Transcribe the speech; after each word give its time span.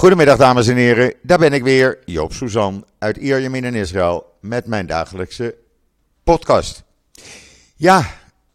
Goedemiddag 0.00 0.36
dames 0.36 0.68
en 0.68 0.76
heren, 0.76 1.14
daar 1.22 1.38
ben 1.38 1.52
ik 1.52 1.62
weer, 1.62 1.98
Joop 2.04 2.32
Suzan 2.32 2.84
uit 2.98 3.16
Ierjemien 3.16 3.64
in 3.64 3.74
Israël 3.74 4.36
met 4.40 4.66
mijn 4.66 4.86
dagelijkse 4.86 5.54
podcast. 6.24 6.82
Ja, 7.76 8.06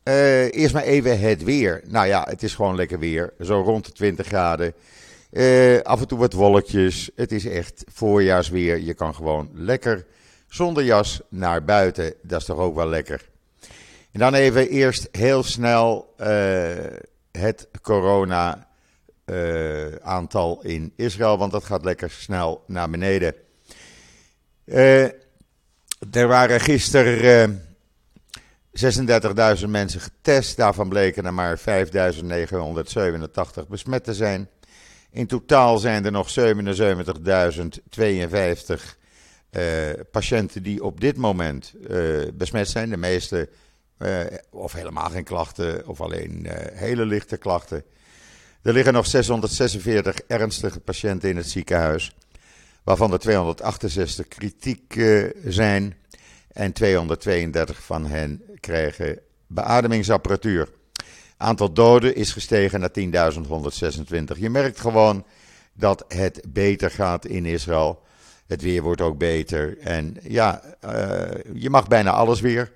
uh, 0.03 0.53
eerst 0.53 0.73
maar 0.73 0.83
even 0.83 1.19
het 1.19 1.43
weer. 1.43 1.81
Nou 1.87 2.07
ja, 2.07 2.25
het 2.29 2.43
is 2.43 2.55
gewoon 2.55 2.75
lekker 2.75 2.99
weer, 2.99 3.33
zo 3.41 3.61
rond 3.61 3.85
de 3.85 3.91
20 3.91 4.27
graden. 4.27 4.73
Uh, 5.31 5.81
af 5.81 6.01
en 6.01 6.07
toe 6.07 6.17
wat 6.17 6.33
wolkjes, 6.33 7.09
het 7.15 7.31
is 7.31 7.45
echt 7.45 7.83
voorjaarsweer. 7.93 8.79
Je 8.79 8.93
kan 8.93 9.15
gewoon 9.15 9.49
lekker 9.53 10.05
zonder 10.47 10.83
jas 10.83 11.21
naar 11.29 11.63
buiten, 11.63 12.13
dat 12.21 12.39
is 12.39 12.45
toch 12.45 12.57
ook 12.57 12.75
wel 12.75 12.87
lekker. 12.87 13.29
En 14.11 14.19
dan 14.19 14.33
even 14.33 14.69
eerst 14.69 15.07
heel 15.11 15.43
snel 15.43 16.13
uh, 16.19 16.27
het 17.31 17.67
corona 17.81 18.67
uh, 19.25 19.95
aantal 19.95 20.59
in 20.63 20.93
Israël, 20.95 21.37
want 21.37 21.51
dat 21.51 21.63
gaat 21.63 21.83
lekker 21.83 22.11
snel 22.11 22.63
naar 22.67 22.89
beneden. 22.89 23.33
Uh, 24.65 25.03
er 26.11 26.27
waren 26.27 26.59
gisteren 26.59 27.49
uh, 28.73 28.85
36.000 29.61 29.69
mensen 29.69 30.01
getest, 30.01 30.57
daarvan 30.57 30.89
bleken 30.89 31.25
er 31.25 31.33
maar 31.33 31.59
5.987 31.59 31.65
besmet 33.67 34.03
te 34.03 34.13
zijn. 34.13 34.49
In 35.11 35.27
totaal 35.27 35.77
zijn 35.77 36.05
er 36.05 36.11
nog 36.11 36.35
77.052 36.39 36.43
patiënten 40.11 40.63
die 40.63 40.83
op 40.83 41.01
dit 41.01 41.17
moment 41.17 41.73
besmet 42.33 42.67
zijn. 42.69 42.89
De 42.89 42.97
meeste, 42.97 43.49
of 44.49 44.73
helemaal 44.73 45.09
geen 45.09 45.23
klachten, 45.23 45.87
of 45.87 46.01
alleen 46.01 46.47
hele 46.73 47.05
lichte 47.05 47.37
klachten. 47.37 47.83
Er 48.65 48.73
liggen 48.73 48.93
nog 48.93 49.05
646 49.05 50.19
ernstige 50.27 50.79
patiënten 50.79 51.29
in 51.29 51.37
het 51.37 51.49
ziekenhuis, 51.49 52.15
waarvan 52.83 53.11
er 53.11 53.19
268 53.19 54.27
kritiek 54.27 55.01
zijn 55.45 55.95
en 56.51 56.73
232 56.73 57.83
van 57.83 58.05
hen 58.05 58.41
krijgen 58.59 59.19
beademingsapparatuur. 59.47 60.69
Aantal 61.37 61.73
doden 61.73 62.15
is 62.15 62.31
gestegen 62.31 62.79
naar 62.79 62.89
10.126. 64.35 64.39
Je 64.39 64.49
merkt 64.49 64.79
gewoon 64.79 65.25
dat 65.73 66.05
het 66.07 66.41
beter 66.47 66.91
gaat 66.91 67.25
in 67.25 67.45
Israël. 67.45 68.03
Het 68.47 68.61
weer 68.61 68.81
wordt 68.81 69.01
ook 69.01 69.17
beter. 69.17 69.77
En 69.77 70.17
ja, 70.21 70.61
uh, 70.85 71.21
je 71.53 71.69
mag 71.69 71.87
bijna 71.87 72.11
alles 72.11 72.41
weer. 72.41 72.71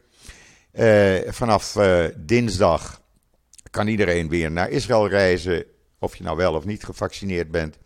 Uh, 0.73 1.15
vanaf 1.27 1.77
dinsdag 2.17 3.01
kan 3.71 3.87
iedereen 3.87 4.29
weer 4.29 4.51
naar 4.51 4.69
Israël 4.69 5.07
reizen 5.07 5.65
of 5.99 6.15
je 6.15 6.23
nou 6.23 6.37
wel 6.37 6.53
of 6.53 6.65
niet 6.65 6.83
gevaccineerd 6.83 7.51
bent. 7.51 7.77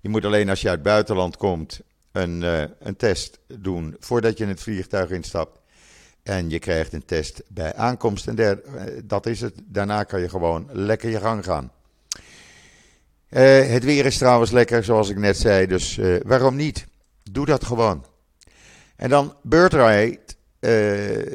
Je 0.00 0.08
moet 0.08 0.24
alleen 0.24 0.48
als 0.48 0.60
je 0.60 0.68
uit 0.68 0.78
het 0.78 0.86
buitenland 0.86 1.36
komt 1.36 1.80
een, 2.12 2.42
uh, 2.42 2.62
een 2.78 2.96
test 2.96 3.38
doen 3.46 3.96
voordat 3.98 4.38
je 4.38 4.44
in 4.44 4.50
het 4.50 4.62
vliegtuig 4.62 5.10
instapt. 5.10 5.60
En 6.22 6.50
je 6.50 6.58
krijgt 6.58 6.92
een 6.92 7.04
test 7.04 7.42
bij 7.48 7.74
aankomst. 7.74 8.26
En 8.26 8.34
der, 8.34 8.62
uh, 8.64 8.82
dat 9.04 9.26
is 9.26 9.40
het. 9.40 9.54
Daarna 9.64 10.02
kan 10.02 10.20
je 10.20 10.28
gewoon 10.28 10.68
lekker 10.72 11.10
je 11.10 11.20
gang 11.20 11.44
gaan. 11.44 11.72
Uh, 13.30 13.68
het 13.68 13.84
weer 13.84 14.06
is 14.06 14.18
trouwens 14.18 14.50
lekker, 14.50 14.84
zoals 14.84 15.08
ik 15.08 15.18
net 15.18 15.36
zei. 15.36 15.66
Dus 15.66 16.00
waarom 16.22 16.56
niet? 16.56 16.86
Doe 17.30 17.46
dat 17.46 17.64
gewoon. 17.64 18.06
En 18.96 19.08
dan 19.08 19.36
Birthright, 19.42 20.36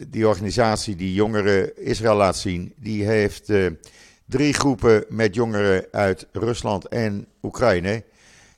die 0.07 0.27
organisatie 0.27 0.95
die 0.95 1.13
jongeren 1.13 1.85
Israël 1.85 2.15
laat 2.15 2.37
zien, 2.37 2.73
die 2.77 3.05
heeft 3.05 3.51
drie 4.29 4.53
groepen 4.53 5.05
met 5.07 5.35
jongeren 5.35 5.85
uit 5.91 6.27
Rusland 6.31 6.87
en 6.87 7.27
Oekraïne. 7.43 8.03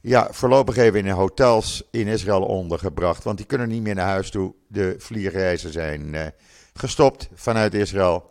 Ja, 0.02 0.28
voorlopig 0.32 0.78
even 0.78 1.06
in 1.06 1.10
hotels 1.10 1.84
in 1.92 2.08
Israël 2.08 2.42
ondergebracht. 2.42 3.24
Want 3.24 3.38
die 3.38 3.46
kunnen 3.46 3.70
niet 3.70 3.82
meer 3.82 3.96
naar 3.96 4.08
huis 4.08 4.30
toe. 4.30 4.54
De 4.68 4.96
vliegreizen 4.98 5.72
zijn 5.72 6.14
uh, 6.14 6.22
gestopt 6.74 7.30
vanuit 7.34 7.74
Israël. 7.74 8.30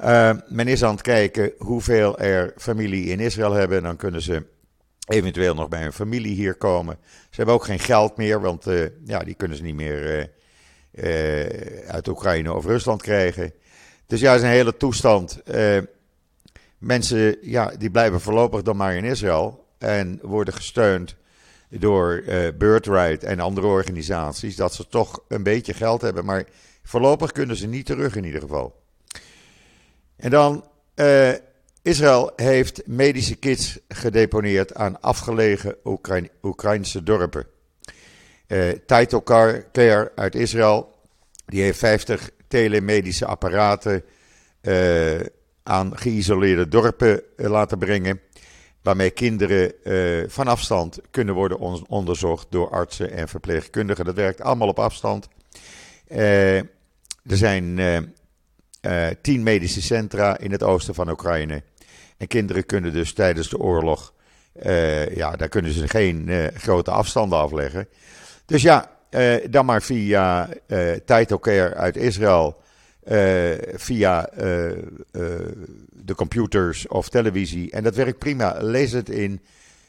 Uh, 0.00 0.30
men 0.48 0.68
is 0.68 0.84
aan 0.84 0.92
het 0.92 1.02
kijken 1.02 1.52
hoeveel 1.58 2.18
er 2.18 2.52
familie 2.56 3.06
in 3.06 3.20
Israël 3.20 3.52
hebben. 3.52 3.82
Dan 3.82 3.96
kunnen 3.96 4.22
ze 4.22 4.46
eventueel 5.08 5.54
nog 5.54 5.68
bij 5.68 5.82
hun 5.82 5.92
familie 5.92 6.34
hier 6.34 6.54
komen. 6.54 6.96
Ze 7.02 7.36
hebben 7.36 7.54
ook 7.54 7.64
geen 7.64 7.78
geld 7.78 8.16
meer, 8.16 8.40
want 8.40 8.66
uh, 8.66 8.86
ja, 9.04 9.18
die 9.18 9.34
kunnen 9.34 9.56
ze 9.56 9.62
niet 9.62 9.74
meer 9.74 10.30
uit 11.86 12.08
Oekraïne 12.08 12.52
of 12.54 12.64
Rusland 12.64 13.02
krijgen. 13.02 13.52
Dus 14.06 14.20
ja, 14.20 14.32
het 14.32 14.40
is 14.40 14.46
een 14.46 14.52
hele 14.54 14.76
toestand. 14.76 15.42
Mensen 16.84 17.36
ja, 17.40 17.72
die 17.78 17.90
blijven 17.90 18.20
voorlopig 18.20 18.62
dan 18.62 18.76
maar 18.76 18.96
in 18.96 19.04
Israël 19.04 19.66
en 19.78 20.18
worden 20.22 20.54
gesteund 20.54 21.16
door 21.68 22.22
uh, 22.26 23.22
en 23.22 23.40
andere 23.40 23.66
organisaties, 23.66 24.56
dat 24.56 24.74
ze 24.74 24.88
toch 24.88 25.24
een 25.28 25.42
beetje 25.42 25.74
geld 25.74 26.00
hebben. 26.00 26.24
Maar 26.24 26.44
voorlopig 26.82 27.32
kunnen 27.32 27.56
ze 27.56 27.66
niet 27.66 27.86
terug 27.86 28.16
in 28.16 28.24
ieder 28.24 28.40
geval. 28.40 28.82
En 30.16 30.30
dan, 30.30 30.64
uh, 30.94 31.32
Israël 31.82 32.32
heeft 32.36 32.86
medische 32.86 33.36
kits 33.36 33.78
gedeponeerd 33.88 34.74
aan 34.74 35.00
afgelegen 35.00 35.76
Oekraïn 35.84 36.30
Oekraïnse 36.42 37.02
dorpen. 37.02 37.46
Uh, 38.46 38.68
Title 38.86 39.22
Care 39.72 40.12
uit 40.14 40.34
Israël, 40.34 40.94
die 41.46 41.62
heeft 41.62 41.78
50 41.78 42.30
telemedische 42.48 43.26
apparaten 43.26 44.04
aan 45.64 45.96
geïsoleerde 45.96 46.68
dorpen 46.68 47.22
eh, 47.36 47.50
laten 47.50 47.78
brengen. 47.78 48.20
Waarmee 48.82 49.10
kinderen 49.10 49.72
uh, 49.84 50.24
van 50.28 50.46
afstand 50.46 51.00
kunnen 51.10 51.34
worden 51.34 51.86
onderzocht 51.88 52.46
door 52.50 52.70
artsen 52.70 53.10
en 53.12 53.28
verpleegkundigen. 53.28 54.04
Dat 54.04 54.14
werkt 54.14 54.40
allemaal 54.40 54.68
op 54.68 54.78
afstand. 54.78 55.28
Uh, 56.08 56.56
er 56.56 57.36
zijn 57.36 57.80
tien 59.22 59.42
medische 59.42 59.82
centra 59.82 60.38
in 60.38 60.52
het 60.52 60.62
oosten 60.62 60.94
van 60.94 61.10
Oekraïne. 61.10 61.62
En 62.16 62.26
kinderen 62.26 62.66
kunnen 62.66 62.92
dus 62.92 63.12
tijdens 63.12 63.48
de 63.48 63.58
oorlog, 63.58 64.12
ja, 65.14 65.36
daar 65.36 65.48
kunnen 65.48 65.72
ze 65.72 65.88
geen 65.88 66.50
grote 66.54 66.90
afstanden 66.90 67.38
afleggen. 67.38 67.88
Dus 68.46 68.62
ja, 68.62 68.90
dan 69.50 69.64
maar 69.64 69.82
via 69.82 70.48
uh, 70.66 71.36
Care 71.40 71.74
uit 71.74 71.96
Israël 71.96 72.62
uh, 73.08 73.52
via 73.74 74.30
uh, 74.38 74.70
uh, 74.70 74.76
de 75.90 76.14
computers 76.14 76.88
of 76.88 77.08
televisie. 77.08 77.70
En 77.70 77.82
dat 77.82 77.94
werkt 77.94 78.18
prima. 78.18 78.56
Lees 78.60 78.92
het 78.92 79.08
in 79.08 79.40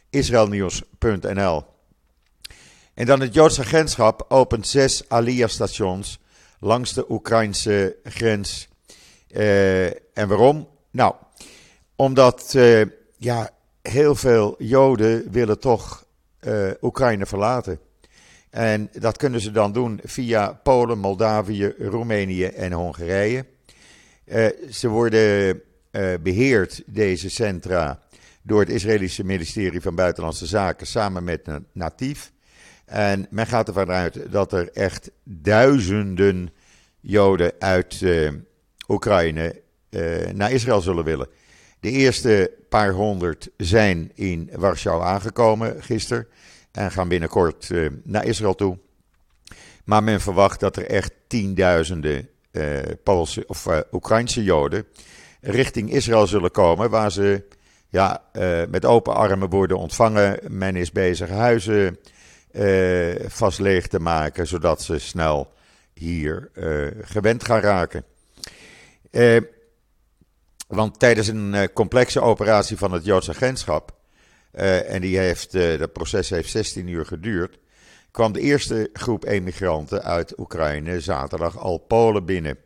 israelnieuws.nl. 0.09 1.63
En 2.93 3.05
dan 3.05 3.19
het 3.19 3.33
Joodse 3.33 3.61
agentschap 3.61 4.25
opent 4.27 4.67
zes 4.67 5.09
Aliyah-stations 5.09 6.19
langs 6.59 6.93
de 6.93 7.11
Oekraïnse 7.11 7.95
grens. 8.03 8.67
en 10.13 10.27
waarom? 10.27 10.67
Nou, 10.91 11.15
omdat 11.95 12.55
ja, 13.17 13.49
heel 13.81 14.15
veel 14.15 14.55
Joden 14.57 15.31
willen 15.31 15.59
toch 15.59 16.05
Oekraïne 16.81 17.25
verlaten. 17.25 17.79
En 18.55 18.89
dat 18.99 19.17
kunnen 19.17 19.41
ze 19.41 19.51
dan 19.51 19.71
doen 19.71 19.99
via 20.03 20.53
Polen, 20.63 20.97
Moldavië, 20.97 21.73
Roemenië 21.79 22.45
en 22.45 22.71
Hongarije. 22.71 23.45
Uh, 24.25 24.47
ze 24.71 24.87
worden 24.87 25.61
uh, 25.91 26.13
beheerd, 26.21 26.83
deze 26.85 27.29
centra, 27.29 27.99
door 28.41 28.59
het 28.59 28.69
Israëlische 28.69 29.23
ministerie 29.23 29.81
van 29.81 29.95
Buitenlandse 29.95 30.45
Zaken 30.45 30.87
samen 30.87 31.23
met 31.23 31.47
Natief. 31.71 32.31
En 32.85 33.27
men 33.29 33.47
gaat 33.47 33.67
ervan 33.67 33.91
uit 33.91 34.31
dat 34.31 34.53
er 34.53 34.71
echt 34.71 35.11
duizenden 35.23 36.49
Joden 36.99 37.51
uit 37.59 38.01
uh, 38.01 38.31
Oekraïne 38.87 39.61
naar 40.33 40.51
Israël 40.51 40.81
zullen 40.81 41.03
willen. 41.03 41.27
De 41.79 41.91
eerste 41.91 42.51
paar 42.69 42.91
honderd 42.91 43.49
zijn 43.57 44.11
in 44.13 44.49
Warschau 44.55 45.03
aangekomen 45.03 45.83
gisteren 45.83 46.27
en 46.75 46.91
gaan 46.91 47.07
binnenkort 47.07 47.69
uh, 47.69 47.89
naar 48.03 48.25
Israël 48.25 48.55
toe. 48.55 48.77
Maar 49.83 50.03
men 50.03 50.21
verwacht 50.21 50.59
dat 50.59 50.77
er 50.77 50.85
echt 50.85 51.11
tienduizenden 51.27 52.29
uh, 52.51 52.79
Poolse 53.03 53.43
of 53.47 53.65
uh, 53.65 53.79
Oekraïnse 53.91 54.43
Joden 54.43 54.85
richting 55.41 55.91
Israël 55.91 56.27
zullen 56.27 56.51
komen, 56.51 56.89
waar 56.89 57.11
ze 57.11 57.43
ja, 57.89 58.23
met 58.69 58.85
open 58.85 59.15
armen 59.15 59.49
worden 59.49 59.77
ontvangen. 59.77 60.39
Men 60.47 60.75
is 60.75 60.91
bezig 60.91 61.29
huizen 61.29 61.99
vast 63.27 63.59
leeg 63.59 63.87
te 63.87 63.99
maken, 63.99 64.47
zodat 64.47 64.81
ze 64.81 64.99
snel 64.99 65.53
hier 65.93 66.49
gewend 67.01 67.45
gaan 67.45 67.59
raken. 67.59 68.03
want 70.67 70.99
tijdens 70.99 71.27
een 71.27 71.69
complexe 71.73 72.21
operatie 72.21 72.77
van 72.77 72.91
het 72.91 73.05
Joodse 73.05 73.31
agentschap 73.31 73.95
uh, 74.55 74.93
en 74.93 75.01
die 75.01 75.17
heeft, 75.17 75.55
uh, 75.55 75.79
dat 75.79 75.93
proces 75.93 76.29
heeft 76.29 76.49
16 76.49 76.87
uur 76.87 77.05
geduurd. 77.05 77.57
kwam 78.11 78.31
de 78.31 78.39
eerste 78.39 78.89
groep 78.93 79.25
emigranten 79.25 80.03
uit 80.03 80.39
Oekraïne 80.39 80.99
zaterdag 80.99 81.57
al 81.57 81.77
Polen 81.77 82.25
binnen. 82.25 82.57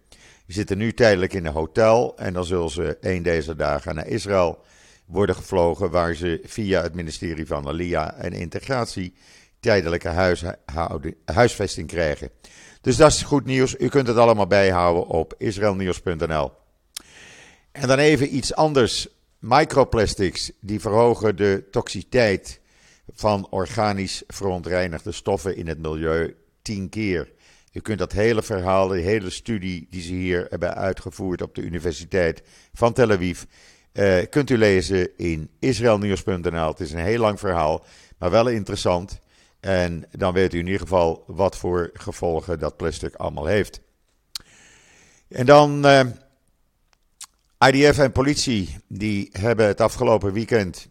Die 0.45 0.55
zitten 0.55 0.77
nu 0.77 0.93
tijdelijk 0.93 1.33
in 1.33 1.45
een 1.45 1.53
hotel 1.53 2.17
en 2.17 2.33
dan 2.33 2.45
zullen 2.45 2.69
ze 2.69 2.97
een 3.01 3.23
deze 3.23 3.55
dagen 3.55 3.95
naar 3.95 4.07
Israël 4.07 4.59
worden 5.05 5.35
gevlogen 5.35 5.91
waar 5.91 6.15
ze 6.15 6.41
via 6.43 6.81
het 6.81 6.93
ministerie 6.93 7.47
van 7.47 7.67
Alia 7.67 8.13
en 8.13 8.33
Integratie 8.33 9.13
tijdelijke 9.59 10.41
huisvesting 11.25 11.87
krijgen. 11.87 12.29
Dus 12.81 12.95
dat 12.95 13.11
is 13.11 13.21
goed 13.21 13.45
nieuws. 13.45 13.75
U 13.79 13.87
kunt 13.87 14.07
het 14.07 14.17
allemaal 14.17 14.47
bijhouden 14.47 15.07
op 15.07 15.33
israelnieuws.nl. 15.37 16.51
En 17.71 17.87
dan 17.87 17.97
even 17.97 18.35
iets 18.35 18.55
anders. 18.55 19.07
Microplastics 19.39 20.51
die 20.59 20.79
verhogen 20.79 21.35
de 21.35 21.67
toxiteit 21.71 22.59
van 23.13 23.47
organisch 23.49 24.23
verontreinigde 24.27 25.11
stoffen 25.11 25.55
in 25.55 25.67
het 25.67 25.79
milieu 25.79 26.35
tien 26.61 26.89
keer. 26.89 27.31
U 27.71 27.79
kunt 27.79 27.99
dat 27.99 28.11
hele 28.11 28.43
verhaal, 28.43 28.87
de 28.87 28.99
hele 28.99 29.29
studie 29.29 29.87
die 29.89 30.01
ze 30.01 30.13
hier 30.13 30.45
hebben 30.49 30.75
uitgevoerd 30.75 31.41
op 31.41 31.55
de 31.55 31.61
Universiteit 31.61 32.43
van 32.73 32.93
Tel 32.93 33.11
Aviv, 33.11 33.43
uh, 33.93 34.17
kunt 34.29 34.49
u 34.49 34.57
lezen 34.57 35.17
in 35.17 35.49
israelnieuws.nl. 35.59 36.67
Het 36.67 36.79
is 36.79 36.91
een 36.91 36.99
heel 36.99 37.19
lang 37.19 37.39
verhaal, 37.39 37.85
maar 38.17 38.31
wel 38.31 38.47
interessant. 38.47 39.19
En 39.59 40.05
dan 40.11 40.33
weet 40.33 40.53
u 40.53 40.59
in 40.59 40.65
ieder 40.65 40.81
geval 40.81 41.23
wat 41.27 41.57
voor 41.57 41.89
gevolgen 41.93 42.59
dat 42.59 42.77
plastic 42.77 43.15
allemaal 43.15 43.45
heeft. 43.45 43.81
En 45.27 45.45
dan 45.45 45.85
eh, 45.85 46.05
IDF 47.67 47.97
en 47.97 48.11
politie, 48.11 48.77
die 48.87 49.29
hebben 49.31 49.67
het 49.67 49.81
afgelopen 49.81 50.33
weekend 50.33 50.89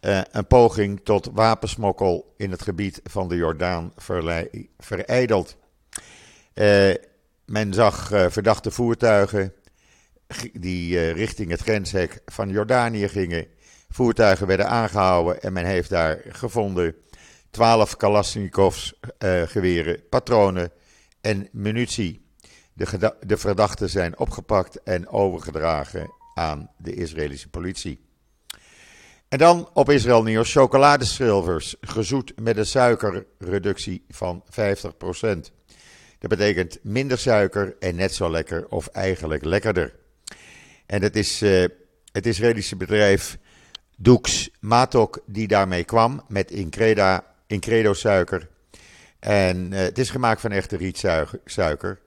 uh, 0.00 0.20
een 0.30 0.46
poging 0.46 1.00
tot 1.04 1.30
wapensmokkel 1.32 2.34
in 2.36 2.50
het 2.50 2.62
gebied 2.62 3.00
van 3.04 3.28
de 3.28 3.36
Jordaan 3.36 3.92
vereideld. 4.78 5.56
Uh, 6.54 6.94
men 7.44 7.74
zag 7.74 8.08
verdachte 8.08 8.70
voertuigen 8.70 9.52
die 10.52 11.10
richting 11.10 11.50
het 11.50 11.60
grenshek 11.60 12.20
van 12.26 12.48
Jordanië 12.48 13.08
gingen. 13.08 13.46
Voertuigen 13.88 14.46
werden 14.46 14.68
aangehouden 14.68 15.42
en 15.42 15.52
men 15.52 15.64
heeft 15.64 15.90
daar 15.90 16.20
gevonden 16.28 16.94
12 17.50 17.96
Kalashnikovs 17.96 19.00
geweren, 19.46 20.08
patronen 20.08 20.70
en 21.20 21.48
munitie. 21.52 22.29
De, 22.88 23.14
de 23.26 23.36
verdachten 23.36 23.90
zijn 23.90 24.18
opgepakt 24.18 24.82
en 24.82 25.08
overgedragen 25.08 26.12
aan 26.34 26.70
de 26.76 26.94
Israëlische 26.94 27.48
politie. 27.48 28.00
En 29.28 29.38
dan 29.38 29.68
op 29.72 29.90
Israël 29.90 30.22
Nieuws 30.22 30.52
chocoladeschilvers, 30.52 31.76
gezoet 31.80 32.32
met 32.40 32.56
een 32.56 32.66
suikerreductie 32.66 34.04
van 34.08 34.44
50%. 34.44 34.46
Dat 36.18 36.30
betekent 36.30 36.78
minder 36.82 37.18
suiker 37.18 37.76
en 37.78 37.96
net 37.96 38.14
zo 38.14 38.30
lekker 38.30 38.68
of 38.68 38.86
eigenlijk 38.86 39.44
lekkerder. 39.44 39.94
En 40.86 41.02
het 41.02 41.16
is 41.16 41.42
uh, 41.42 41.64
het 42.12 42.26
Israëlische 42.26 42.76
bedrijf 42.76 43.38
Dux 43.96 44.50
Matok 44.60 45.22
die 45.26 45.48
daarmee 45.48 45.84
kwam 45.84 46.24
met 46.28 46.50
Increda 46.50 47.24
Incredo 47.46 47.92
suiker. 47.92 48.48
En 49.18 49.72
uh, 49.72 49.78
het 49.78 49.98
is 49.98 50.10
gemaakt 50.10 50.40
van 50.40 50.50
echte 50.50 50.76
rietsuiker. 50.76 52.00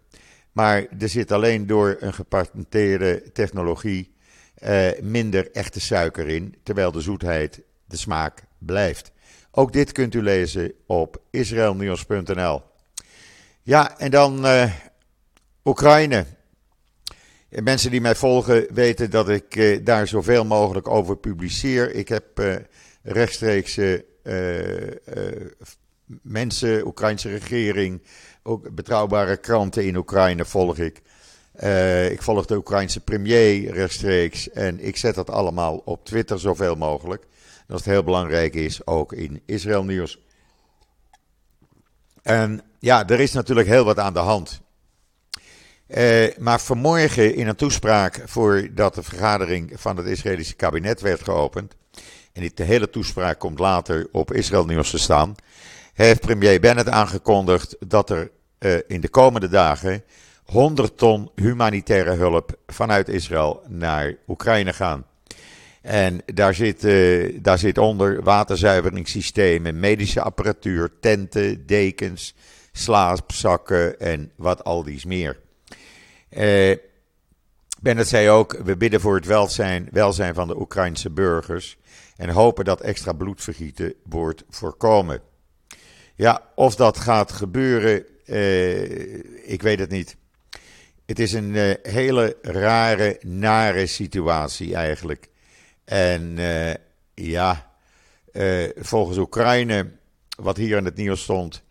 Maar 0.53 0.85
er 0.99 1.09
zit 1.09 1.31
alleen 1.31 1.67
door 1.67 1.97
een 1.99 2.13
gepatenteerde 2.13 3.31
technologie 3.31 4.13
uh, 4.63 4.87
minder 5.01 5.51
echte 5.51 5.79
suiker 5.79 6.27
in, 6.27 6.55
terwijl 6.63 6.91
de 6.91 7.01
zoetheid, 7.01 7.61
de 7.85 7.97
smaak 7.97 8.43
blijft. 8.57 9.11
Ook 9.51 9.73
dit 9.73 9.91
kunt 9.91 10.15
u 10.15 10.21
lezen 10.21 10.73
op 10.85 11.21
israelnieuws.nl. 11.29 12.61
Ja, 13.61 13.99
en 13.99 14.11
dan 14.11 14.45
uh, 14.45 14.71
Oekraïne. 15.63 16.25
Mensen 17.49 17.91
die 17.91 18.01
mij 18.01 18.15
volgen 18.15 18.73
weten 18.73 19.09
dat 19.09 19.29
ik 19.29 19.55
uh, 19.55 19.85
daar 19.85 20.07
zoveel 20.07 20.45
mogelijk 20.45 20.87
over 20.87 21.17
publiceer. 21.17 21.95
Ik 21.95 22.07
heb 22.07 22.25
rechtstreeks 23.01 23.77
uh, 23.77 23.99
mensen, 26.21 26.87
Oekraïnse 26.87 27.29
regering, 27.29 28.01
ook 28.43 28.75
betrouwbare 28.75 29.37
kranten 29.37 29.85
in 29.85 29.95
Oekraïne 29.95 30.45
volg 30.45 30.77
ik. 30.77 31.01
Uh, 31.63 32.11
ik 32.11 32.21
volg 32.21 32.45
de 32.45 32.55
Oekraïnse 32.55 32.99
premier 32.99 33.71
rechtstreeks 33.73 34.49
en 34.49 34.85
ik 34.85 34.97
zet 34.97 35.15
dat 35.15 35.29
allemaal 35.29 35.81
op 35.85 36.05
Twitter 36.05 36.39
zoveel 36.39 36.75
mogelijk. 36.75 37.25
Dat 37.67 37.77
het 37.77 37.85
heel 37.85 38.03
belangrijk 38.03 38.53
is, 38.53 38.87
ook 38.87 39.13
in 39.13 39.41
Israël 39.45 39.83
nieuws. 39.83 40.19
En 42.21 42.61
ja, 42.79 43.07
er 43.07 43.19
is 43.19 43.33
natuurlijk 43.33 43.67
heel 43.67 43.83
wat 43.83 43.99
aan 43.99 44.13
de 44.13 44.19
hand. 44.19 44.61
Uh, 45.87 46.37
maar 46.37 46.59
vanmorgen 46.59 47.35
in 47.35 47.47
een 47.47 47.55
toespraak 47.55 48.21
voordat 48.25 48.95
de 48.95 49.03
vergadering 49.03 49.71
van 49.75 49.97
het 49.97 50.05
Israëlische 50.05 50.55
kabinet 50.55 51.01
werd 51.01 51.23
geopend, 51.23 51.75
en 52.33 52.51
de 52.53 52.63
hele 52.63 52.89
toespraak 52.89 53.39
komt 53.39 53.59
later 53.59 54.07
op 54.11 54.33
Israël 54.33 54.65
Nieuws 54.65 54.89
te 54.89 54.97
staan, 54.97 55.35
heeft 55.93 56.21
premier 56.21 56.59
Bennett 56.59 56.89
aangekondigd 56.89 57.75
dat 57.87 58.09
er 58.09 58.31
uh, 58.59 58.75
in 58.87 59.01
de 59.01 59.09
komende 59.09 59.47
dagen 59.47 60.03
100 60.43 60.97
ton 60.97 61.29
humanitaire 61.35 62.11
hulp 62.11 62.57
vanuit 62.67 63.07
Israël 63.09 63.61
naar 63.67 64.15
Oekraïne 64.27 64.73
gaan. 64.73 65.05
En 65.81 66.21
daar 66.25 66.53
zit, 66.53 66.83
uh, 66.83 67.39
daar 67.41 67.57
zit 67.57 67.77
onder 67.77 68.23
waterzuiveringssystemen, 68.23 69.79
medische 69.79 70.21
apparatuur, 70.21 70.91
tenten, 70.99 71.65
dekens, 71.65 72.35
slaapzakken 72.71 73.99
en 73.99 74.31
wat 74.35 74.63
al 74.63 74.83
dies 74.83 75.05
meer. 75.05 75.39
Uh, 76.29 76.75
Bennett 77.81 78.09
zei 78.09 78.29
ook: 78.29 78.59
We 78.63 78.77
bidden 78.77 79.01
voor 79.01 79.15
het 79.15 79.25
welzijn, 79.25 79.87
welzijn 79.91 80.33
van 80.33 80.47
de 80.47 80.59
Oekraïnse 80.59 81.09
burgers 81.09 81.77
en 82.17 82.29
hopen 82.29 82.65
dat 82.65 82.81
extra 82.81 83.13
bloedvergieten 83.13 83.93
wordt 84.03 84.43
voorkomen. 84.49 85.21
Ja, 86.15 86.41
of 86.55 86.75
dat 86.75 86.97
gaat 86.97 87.31
gebeuren, 87.31 88.05
uh, 88.25 89.51
ik 89.51 89.61
weet 89.61 89.79
het 89.79 89.89
niet. 89.89 90.15
Het 91.05 91.19
is 91.19 91.33
een 91.33 91.49
uh, 91.49 91.73
hele 91.81 92.37
rare, 92.41 93.19
nare 93.21 93.87
situatie 93.87 94.75
eigenlijk. 94.75 95.29
En 95.85 96.37
uh, 96.37 96.73
ja, 97.13 97.71
volgens 98.75 99.17
Oekraïne, 99.17 99.91
wat 100.37 100.57
hier 100.57 100.77
in 100.77 100.85
het 100.85 100.95
nieuws 100.95 101.21
stond, 101.21 101.63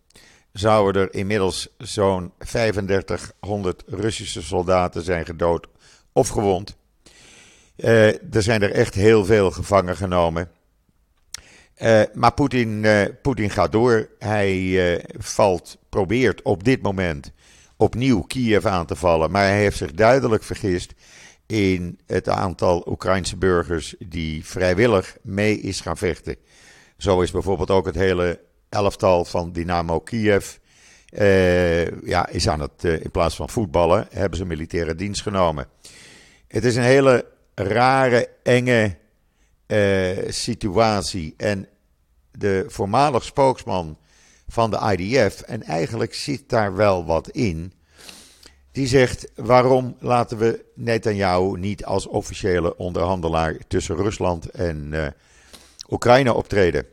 zouden 0.52 1.02
er 1.02 1.14
inmiddels 1.14 1.68
zo'n 1.78 2.32
3500 2.38 3.82
Russische 3.86 4.42
soldaten 4.42 5.02
zijn 5.02 5.24
gedood 5.24 5.66
of 6.12 6.28
gewond. 6.28 6.76
Er 7.76 8.42
zijn 8.42 8.62
er 8.62 8.72
echt 8.72 8.94
heel 8.94 9.24
veel 9.24 9.50
gevangen 9.50 9.96
genomen. 9.96 10.50
Uh, 11.82 12.02
maar 12.14 12.32
Poetin, 12.32 12.84
uh, 12.84 13.50
gaat 13.50 13.72
door. 13.72 14.08
Hij 14.18 15.04
valt, 15.18 15.78
probeert 15.88 16.42
op 16.42 16.64
dit 16.64 16.82
moment 16.82 17.32
opnieuw 17.76 18.20
Kiev 18.20 18.64
aan 18.64 18.86
te 18.86 18.96
vallen. 18.96 19.30
Maar 19.30 19.42
hij 19.42 19.58
heeft 19.58 19.76
zich 19.76 19.92
duidelijk 19.92 20.42
vergist 20.42 20.92
in 21.46 21.98
het 22.06 22.28
aantal 22.28 22.84
Oekraïnse 22.86 23.36
burgers 23.36 23.94
die 23.98 24.46
vrijwillig 24.46 25.16
mee 25.22 25.60
is 25.60 25.80
gaan 25.80 25.96
vechten. 25.96 26.36
Zo 26.96 27.20
is 27.20 27.30
bijvoorbeeld 27.30 27.70
ook 27.70 27.86
het 27.86 27.94
hele 27.94 28.40
elftal 28.68 29.24
van 29.24 29.52
Dynamo 29.52 30.00
Kiev. 30.00 30.56
ja, 32.04 32.28
is 32.28 32.48
aan 32.48 32.60
het, 32.60 32.84
in 32.84 33.10
plaats 33.10 33.36
van 33.36 33.50
voetballen, 33.50 34.06
hebben 34.10 34.38
ze 34.38 34.44
militaire 34.44 34.94
dienst 34.94 35.22
genomen. 35.22 35.66
Het 36.48 36.64
is 36.64 36.76
een 36.76 36.82
hele 36.82 37.26
rare, 37.54 38.28
enge 38.42 38.96
uh, 39.66 40.18
situatie. 40.28 41.34
En 41.36 41.68
de 42.32 42.64
voormalig 42.68 43.24
spokesman 43.24 43.98
van 44.48 44.70
de 44.70 44.96
IDF, 44.96 45.40
en 45.40 45.62
eigenlijk 45.62 46.14
zit 46.14 46.48
daar 46.48 46.74
wel 46.74 47.04
wat 47.04 47.28
in, 47.28 47.72
die 48.72 48.86
zegt: 48.86 49.30
waarom 49.34 49.96
laten 49.98 50.38
we 50.38 50.64
Netanyahu 50.74 51.58
niet 51.58 51.84
als 51.84 52.06
officiële 52.06 52.76
onderhandelaar 52.76 53.56
tussen 53.68 53.96
Rusland 53.96 54.50
en 54.50 54.88
uh, 54.92 55.06
Oekraïne 55.90 56.32
optreden? 56.32 56.86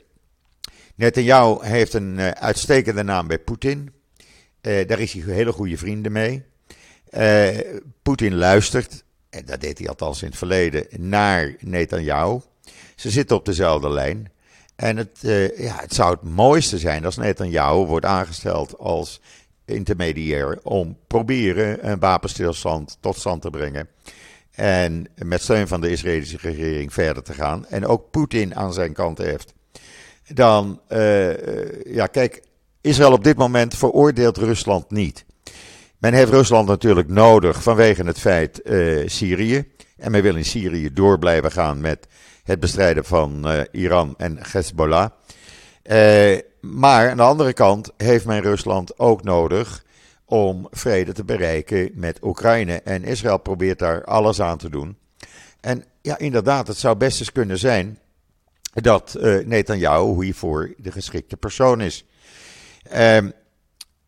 Netanyahu 0.96 1.66
heeft 1.66 1.94
een 1.94 2.18
uh, 2.18 2.30
uitstekende 2.30 3.04
naam 3.04 3.28
bij 3.28 3.40
Poetin. 3.40 3.94
daar 4.62 5.00
is 5.00 5.14
hij 5.14 5.22
hele 5.34 5.52
goede 5.52 5.78
vrienden 5.78 6.12
mee. 6.12 6.44
Poetin 8.02 8.36
luistert 8.36 9.04
en 9.30 9.46
dat 9.46 9.62
deed 9.62 9.78
hij 9.78 9.88
althans 9.88 10.22
in 10.22 10.28
het 10.28 10.38
verleden, 10.38 10.88
naar 10.98 11.56
Netanyahu. 11.60 12.40
Ze 12.96 13.10
zitten 13.10 13.36
op 13.36 13.46
dezelfde 13.46 13.90
lijn. 13.90 14.32
En 14.80 14.98
het, 14.98 15.18
uh, 15.26 15.58
ja, 15.58 15.76
het 15.80 15.94
zou 15.94 16.12
het 16.12 16.24
mooiste 16.24 16.78
zijn 16.78 17.06
als 17.06 17.18
Netanyahu 17.18 17.86
wordt 17.86 18.06
aangesteld 18.06 18.78
als 18.78 19.22
intermediair 19.66 20.60
om 20.64 20.98
proberen 21.08 21.90
een 21.90 22.00
wapenstilstand 22.00 22.98
tot 23.00 23.18
stand 23.18 23.42
te 23.42 23.50
brengen. 23.50 23.88
En 24.52 25.08
met 25.16 25.42
steun 25.42 25.68
van 25.68 25.82
de 25.82 25.90
Israëlische 25.90 26.38
regering 26.42 26.94
verder 26.94 27.24
te 27.24 27.34
gaan. 27.34 27.66
En 27.68 27.86
ook 27.86 28.12
Poetin 28.12 28.56
aan 28.56 28.74
zijn 28.74 28.94
kant 28.94 29.18
heeft. 29.18 29.54
Dan, 30.28 30.82
uh, 30.90 31.84
ja, 31.84 32.08
kijk, 32.08 32.44
Israël 32.82 33.14
op 33.14 33.24
dit 33.24 33.38
moment 33.38 33.76
veroordeelt 33.76 34.38
Rusland 34.38 34.92
niet. 34.92 35.26
Men 35.98 36.14
heeft 36.14 36.32
Rusland 36.32 36.68
natuurlijk 36.68 37.10
nodig 37.10 37.64
vanwege 37.64 38.04
het 38.04 38.20
feit 38.20 38.62
uh, 38.64 39.08
Syrië. 39.08 39.72
En 39.98 40.12
men 40.12 40.22
wil 40.22 40.36
in 40.36 40.46
Syrië 40.46 40.94
door 40.94 41.20
blijven 41.20 41.52
gaan 41.52 41.82
met 41.82 42.08
het 42.50 42.60
bestrijden 42.60 43.06
van 43.06 43.48
Iran 43.72 44.14
en 44.18 44.40
Hezbollah. 44.42 45.10
maar 46.62 47.10
aan 47.10 47.18
de 47.18 47.24
andere 47.24 47.54
kant 47.54 47.92
heeft 47.98 48.26
men 48.26 48.42
Rusland 48.42 49.00
ook 49.00 49.24
nodig 49.24 49.84
om 50.26 50.68
vrede 50.72 51.12
te 51.12 51.24
bereiken 51.24 51.92
met 51.94 52.20
Oekraïne. 52.24 52.82
En 52.82 53.04
Israël 53.04 53.38
probeert 53.38 53.80
daar 53.80 54.04
alles 54.04 54.42
aan 54.42 54.58
te 54.58 54.70
doen. 54.70 54.98
En 55.60 55.84
ja, 56.02 56.18
inderdaad, 56.18 56.68
het 56.68 56.78
zou 56.78 56.96
best 56.96 57.20
eens 57.20 57.32
kunnen 57.32 57.58
zijn 57.58 58.00
dat 58.74 59.16
uh, 59.20 59.46
Netanyahu 59.46 60.24
hiervoor 60.24 60.74
de 60.78 60.92
geschikte 60.92 61.38
persoon 61.38 61.82
is. 61.82 62.06
Uh, 62.92 63.18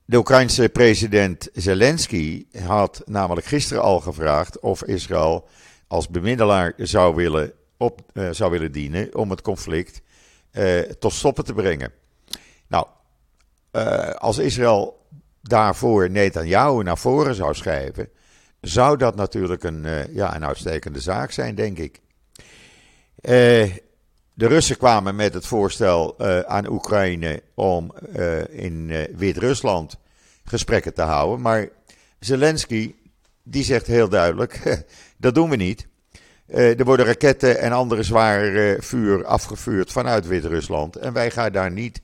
de 0.06 0.18
Oekraïnse 0.18 0.70
president 0.70 1.50
Zelensky 1.54 2.46
had 2.64 3.02
namelijk 3.06 3.46
gisteren 3.46 3.84
al 3.84 4.00
gevraagd 4.00 4.60
of 4.60 4.84
Israël 4.84 5.48
als 5.88 6.08
bemiddelaar 6.08 6.74
zou 6.78 7.16
willen, 7.16 7.54
op, 7.82 8.02
uh, 8.14 8.30
zou 8.32 8.52
willen 8.52 8.72
dienen 8.72 9.16
om 9.16 9.30
het 9.30 9.42
conflict 9.42 10.02
uh, 10.52 10.80
tot 10.80 11.14
stoppen 11.14 11.46
te 11.46 11.54
brengen. 11.54 11.92
Nou, 12.68 12.86
als 14.18 14.38
Israël 14.38 15.06
daarvoor 15.42 16.10
Netanyahu 16.10 16.84
naar 16.84 16.98
voren 16.98 17.36
zou 17.36 17.54
schrijven, 17.54 18.10
zou 18.62 18.98
dat 18.98 19.16
natuurlijk 19.16 19.64
een, 19.64 19.86
ja, 20.14 20.36
een 20.36 20.46
uitstekende 20.46 21.00
zaak 21.00 21.32
zijn, 21.32 21.56
denk 21.56 21.78
ik. 21.78 22.02
De 24.34 24.48
Russen 24.48 24.78
kwamen 24.78 25.16
met 25.16 25.34
het 25.34 25.46
voorstel 25.46 26.20
aan 26.48 26.70
Oekraïne 26.70 27.44
om 27.54 27.94
in 28.50 29.08
Wit-Rusland 29.16 29.98
gesprekken 30.44 30.94
te 30.94 31.02
houden, 31.02 31.42
maar 31.42 31.70
Zelensky 32.20 32.96
die 33.44 33.64
zegt 33.64 33.88
heel 33.88 34.10
duidelijk, 34.10 34.84
dat 35.18 35.36
doen 35.36 35.50
we 35.50 35.56
niet. 35.56 35.88
Er 36.52 36.84
worden 36.84 37.06
raketten 37.06 37.60
en 37.60 37.72
andere 37.72 38.04
zwaar 38.04 38.76
vuur 38.80 39.26
afgevuurd 39.26 39.92
vanuit 39.92 40.28
Wit-Rusland 40.28 40.96
en 40.96 41.14
wij 41.14 41.32
gaan 41.32 41.52
daar 41.52 41.72
niet 41.72 42.02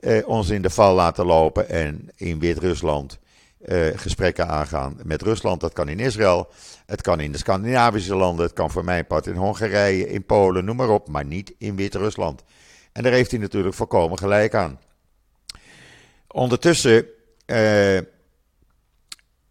eh, 0.00 0.28
ons 0.28 0.48
in 0.48 0.62
de 0.62 0.70
val 0.70 0.94
laten 0.94 1.26
lopen 1.26 1.68
en 1.68 2.08
in 2.16 2.38
Wit-Rusland 2.38 3.18
eh, 3.64 3.86
gesprekken 3.94 4.48
aangaan 4.48 4.98
met 5.02 5.22
Rusland. 5.22 5.60
Dat 5.60 5.72
kan 5.72 5.88
in 5.88 6.00
Israël, 6.00 6.48
het 6.86 7.02
kan 7.02 7.20
in 7.20 7.32
de 7.32 7.38
Scandinavische 7.38 8.14
landen, 8.14 8.44
het 8.44 8.54
kan 8.54 8.70
voor 8.70 8.84
mijn 8.84 9.06
part 9.06 9.26
in 9.26 9.34
Hongarije, 9.34 10.10
in 10.10 10.24
Polen, 10.24 10.64
noem 10.64 10.76
maar 10.76 10.88
op, 10.88 11.08
maar 11.08 11.24
niet 11.24 11.52
in 11.58 11.76
Wit-Rusland. 11.76 12.42
En 12.92 13.02
daar 13.02 13.12
heeft 13.12 13.30
hij 13.30 13.40
natuurlijk 13.40 13.74
volkomen 13.74 14.18
gelijk 14.18 14.54
aan. 14.54 14.80
Ondertussen 16.28 17.06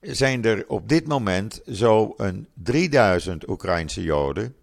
zijn 0.01 0.45
er 0.45 0.65
op 0.67 0.89
dit 0.89 1.07
moment 1.07 1.61
zo'n 1.65 2.47
3000 2.53 3.49
Oekraïnse 3.49 4.03
Joden 4.03 4.55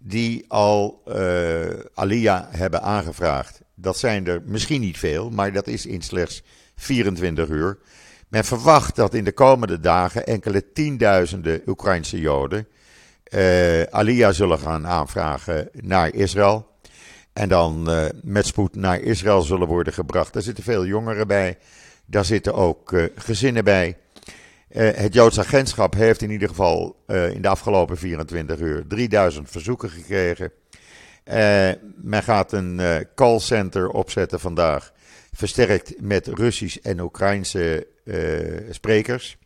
die 0.00 0.44
al 0.48 1.02
uh, 1.08 1.66
Aliyah 1.94 2.44
hebben 2.50 2.82
aangevraagd. 2.82 3.60
Dat 3.74 3.98
zijn 3.98 4.26
er 4.26 4.42
misschien 4.44 4.80
niet 4.80 4.98
veel, 4.98 5.30
maar 5.30 5.52
dat 5.52 5.66
is 5.66 5.86
in 5.86 6.02
slechts 6.02 6.42
24 6.76 7.48
uur. 7.48 7.78
Men 8.28 8.44
verwacht 8.44 8.96
dat 8.96 9.14
in 9.14 9.24
de 9.24 9.32
komende 9.32 9.80
dagen 9.80 10.26
enkele 10.26 10.72
tienduizenden 10.72 11.62
Oekraïnse 11.66 12.20
Joden 12.20 12.66
uh, 13.34 13.82
Aliyah 13.82 14.32
zullen 14.32 14.58
gaan 14.58 14.86
aanvragen 14.86 15.68
naar 15.72 16.14
Israël. 16.14 16.66
En 17.32 17.48
dan 17.48 17.90
uh, 17.90 18.04
met 18.22 18.46
spoed 18.46 18.74
naar 18.74 19.00
Israël 19.00 19.42
zullen 19.42 19.66
worden 19.66 19.92
gebracht. 19.92 20.32
Daar 20.32 20.42
zitten 20.42 20.64
veel 20.64 20.86
jongeren 20.86 21.26
bij. 21.26 21.58
Daar 22.04 22.24
zitten 22.24 22.54
ook 22.54 22.94
gezinnen 23.14 23.64
bij. 23.64 23.96
Het 24.68 25.14
Joods 25.14 25.38
agentschap 25.38 25.94
heeft 25.94 26.22
in 26.22 26.30
ieder 26.30 26.48
geval 26.48 27.04
in 27.06 27.42
de 27.42 27.48
afgelopen 27.48 27.98
24 27.98 28.58
uur 28.58 28.84
3000 28.86 29.50
verzoeken 29.50 29.90
gekregen. 29.90 30.52
Uh, 31.24 31.70
men 31.96 32.22
gaat 32.22 32.52
een 32.52 33.06
callcenter 33.14 33.88
opzetten 33.88 34.40
vandaag, 34.40 34.92
versterkt 35.32 36.00
met 36.00 36.26
Russisch 36.26 36.76
en 36.76 37.00
Oekraïnse 37.00 37.86
sprekers. 38.70 39.36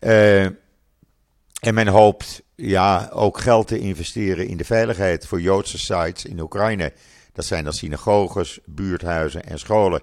en 0.00 1.74
men 1.74 1.88
hoopt 1.88 2.42
ja, 2.60 3.10
ook 3.12 3.40
geld 3.40 3.66
te 3.66 3.78
investeren 3.78 4.46
in 4.46 4.56
de 4.56 4.64
veiligheid 4.64 5.26
voor 5.26 5.40
Joodse 5.40 5.78
sites 5.78 6.24
in 6.24 6.40
Oekraïne. 6.40 6.92
Dat 7.32 7.44
zijn 7.44 7.64
dan 7.64 7.72
synagoges, 7.72 8.58
buurthuizen 8.64 9.44
en 9.44 9.58
scholen. 9.58 10.02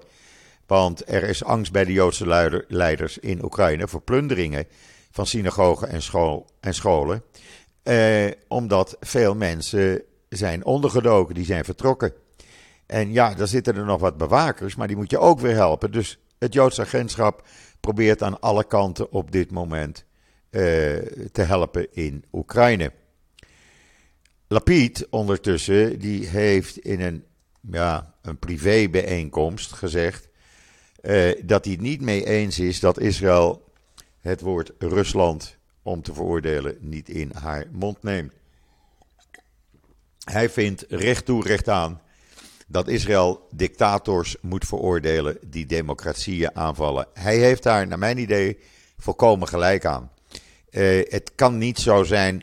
Want 0.68 1.10
er 1.12 1.22
is 1.22 1.44
angst 1.44 1.72
bij 1.72 1.84
de 1.84 1.92
Joodse 1.92 2.64
leiders 2.68 3.18
in 3.18 3.44
Oekraïne 3.44 3.88
voor 3.88 4.02
plunderingen 4.02 4.66
van 5.10 5.26
synagogen 5.26 5.88
en, 5.88 6.02
school, 6.02 6.46
en 6.60 6.74
scholen. 6.74 7.22
omdat 8.48 8.96
veel 9.00 9.34
mensen 9.34 10.02
zijn 10.28 10.64
ondergedoken, 10.64 11.34
die 11.34 11.44
zijn 11.44 11.64
vertrokken. 11.64 12.12
En 12.86 13.12
ja, 13.12 13.34
daar 13.34 13.48
zitten 13.48 13.76
er 13.76 13.84
nog 13.84 14.00
wat 14.00 14.16
bewakers, 14.16 14.76
maar 14.76 14.86
die 14.86 14.96
moet 14.96 15.10
je 15.10 15.18
ook 15.18 15.40
weer 15.40 15.54
helpen. 15.54 15.92
Dus 15.92 16.18
het 16.38 16.52
Joodse 16.52 16.80
agentschap 16.80 17.46
probeert 17.80 18.22
aan 18.22 18.40
alle 18.40 18.64
kanten 18.64 19.12
op 19.12 19.30
dit 19.30 19.50
moment 19.50 20.04
uh, 20.50 20.62
te 21.32 21.42
helpen 21.42 21.92
in 21.92 22.24
Oekraïne. 22.32 22.92
Lapid 24.48 25.06
ondertussen, 25.10 25.98
die 25.98 26.26
heeft 26.26 26.78
in 26.78 27.00
een, 27.00 27.24
ja, 27.70 28.14
een 28.22 28.38
privébijeenkomst 28.38 29.72
gezegd 29.72 30.27
uh, 31.02 31.32
dat 31.44 31.64
hij 31.64 31.72
het 31.72 31.82
niet 31.82 32.00
mee 32.00 32.26
eens 32.26 32.58
is 32.58 32.80
dat 32.80 33.00
Israël 33.00 33.62
het 34.20 34.40
woord 34.40 34.72
Rusland 34.78 35.56
om 35.82 36.02
te 36.02 36.14
veroordelen 36.14 36.76
niet 36.80 37.08
in 37.08 37.30
haar 37.34 37.66
mond 37.72 38.02
neemt. 38.02 38.32
Hij 40.24 40.50
vindt 40.50 40.84
recht 40.88 41.24
toe, 41.24 41.42
recht 41.42 41.68
aan 41.68 42.00
dat 42.66 42.88
Israël 42.88 43.46
dictators 43.50 44.36
moet 44.40 44.66
veroordelen 44.66 45.38
die 45.42 45.66
democratieën 45.66 46.56
aanvallen. 46.56 47.06
Hij 47.12 47.38
heeft 47.38 47.62
daar, 47.62 47.86
naar 47.86 47.98
mijn 47.98 48.18
idee, 48.18 48.58
volkomen 48.98 49.48
gelijk 49.48 49.84
aan. 49.84 50.10
Uh, 50.70 51.10
het 51.10 51.32
kan 51.34 51.58
niet 51.58 51.78
zo 51.78 52.02
zijn 52.02 52.42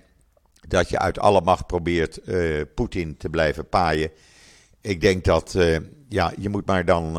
dat 0.68 0.90
je 0.90 1.00
uit 1.00 1.20
alle 1.20 1.42
macht 1.42 1.68
probeert 1.68 2.20
uh, 2.26 2.62
Poetin 2.76 3.18
te 3.18 3.30
blijven 3.30 3.70
paaien. 3.70 4.12
Ik 4.82 5.02
denk 5.02 5.24
dat 5.24 5.58
ja, 6.10 6.34
je 6.38 6.50
moet 6.50 6.66
maar 6.66 6.86
dan 6.86 7.18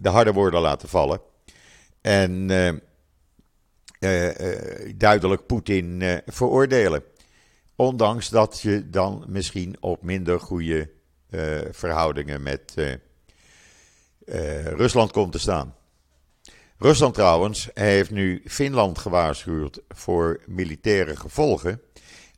de 0.00 0.08
harde 0.08 0.32
woorden 0.32 0.60
laten 0.60 0.88
vallen. 0.88 1.20
En 2.00 2.46
duidelijk 4.96 5.46
Poetin 5.46 6.02
veroordelen. 6.26 7.02
Ondanks 7.76 8.28
dat 8.28 8.60
je 8.60 8.90
dan 8.90 9.24
misschien 9.28 9.76
op 9.80 10.02
minder 10.02 10.40
goede 10.40 10.90
verhoudingen 11.70 12.42
met 12.42 12.74
Rusland 14.74 15.12
komt 15.12 15.32
te 15.32 15.38
staan. 15.38 15.74
Rusland 16.78 17.14
trouwens 17.14 17.68
heeft 17.74 18.10
nu 18.10 18.42
Finland 18.44 18.98
gewaarschuwd 18.98 19.80
voor 19.88 20.40
militaire 20.46 21.16
gevolgen 21.16 21.80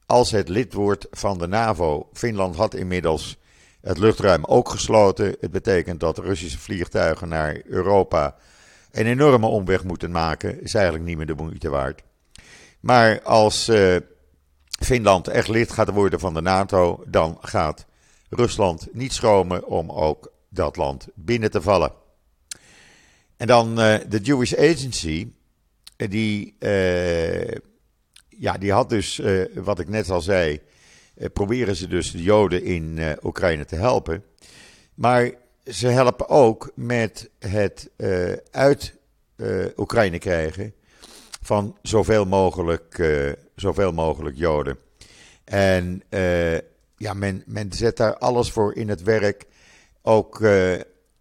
als 0.06 0.30
het 0.30 0.48
lid 0.48 0.72
wordt 0.72 1.06
van 1.10 1.38
de 1.38 1.46
NAVO. 1.46 2.08
Finland 2.12 2.56
had 2.56 2.74
inmiddels 2.74 3.36
het 3.84 3.98
luchtruim 3.98 4.44
ook 4.44 4.68
gesloten. 4.68 5.36
Het 5.40 5.50
betekent 5.50 6.00
dat 6.00 6.18
Russische 6.18 6.58
vliegtuigen 6.58 7.28
naar 7.28 7.60
Europa 7.64 8.36
een 8.90 9.06
enorme 9.06 9.46
omweg 9.46 9.84
moeten 9.84 10.10
maken. 10.10 10.62
Is 10.62 10.74
eigenlijk 10.74 11.04
niet 11.04 11.16
meer 11.16 11.26
de 11.26 11.34
moeite 11.34 11.68
waard. 11.68 12.02
Maar 12.80 13.22
als 13.22 13.70
Finland 14.80 15.28
echt 15.28 15.48
lid 15.48 15.72
gaat 15.72 15.90
worden 15.90 16.20
van 16.20 16.34
de 16.34 16.40
NATO, 16.40 17.04
dan 17.06 17.38
gaat 17.40 17.86
Rusland 18.28 18.88
niet 18.92 19.12
schromen 19.12 19.66
om 19.66 19.90
ook 19.90 20.32
dat 20.48 20.76
land 20.76 21.08
binnen 21.14 21.50
te 21.50 21.62
vallen. 21.62 21.92
En 23.36 23.46
dan 23.46 23.80
uh, 23.80 23.96
de 24.08 24.18
Jewish 24.22 24.54
Agency, 24.54 25.28
die, 25.96 26.56
uh, 26.58 27.54
ja, 28.28 28.58
die 28.58 28.72
had 28.72 28.88
dus, 28.88 29.20
wat 29.54 29.78
ik 29.78 29.88
net 29.88 30.10
al 30.10 30.20
zei, 30.20 30.60
proberen 31.32 31.76
ze 31.76 31.88
dus 31.88 32.10
de 32.10 32.22
Joden 32.22 32.62
in 32.64 33.16
Oekraïne 33.22 33.64
te 33.64 33.76
helpen. 33.76 34.24
Maar 34.94 35.30
ze 35.66 35.88
helpen 35.88 36.28
ook 36.28 36.72
met 36.74 37.30
het 37.38 37.90
uit 38.50 38.94
Oekraïne 39.76 40.18
krijgen 40.18 40.74
van 41.40 41.76
zoveel 41.82 42.24
mogelijk 42.24 43.10
zoveel 43.56 43.92
mogelijk 43.92 44.36
Joden. 44.36 44.78
En 45.44 46.02
ja, 46.96 47.14
men, 47.14 47.42
men 47.46 47.72
zet 47.72 47.96
daar 47.96 48.18
alles 48.18 48.50
voor 48.50 48.74
in 48.74 48.88
het 48.88 49.02
werk. 49.02 49.46
Ook 50.02 50.40
uh, 50.40 50.74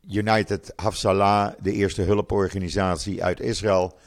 United 0.09 0.73
Hafsalah, 0.75 1.53
de 1.61 1.71
eerste 1.71 2.01
hulporganisatie 2.01 3.23
uit 3.23 3.39
Israël, 3.39 3.97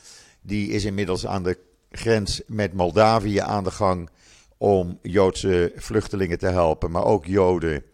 die 0.41 0.71
is 0.71 0.85
inmiddels 0.85 1.27
aan 1.27 1.43
de 1.43 1.59
grens 1.91 2.43
met 2.47 2.73
Moldavië 2.73 3.39
aan 3.39 3.65
de 3.65 3.71
gang 3.71 4.11
om 4.59 4.99
Joodse 5.03 5.73
vluchtelingen 5.77 6.39
te 6.39 6.47
helpen, 6.47 6.91
maar 6.91 7.05
ook 7.05 7.27
Joden 7.27 7.85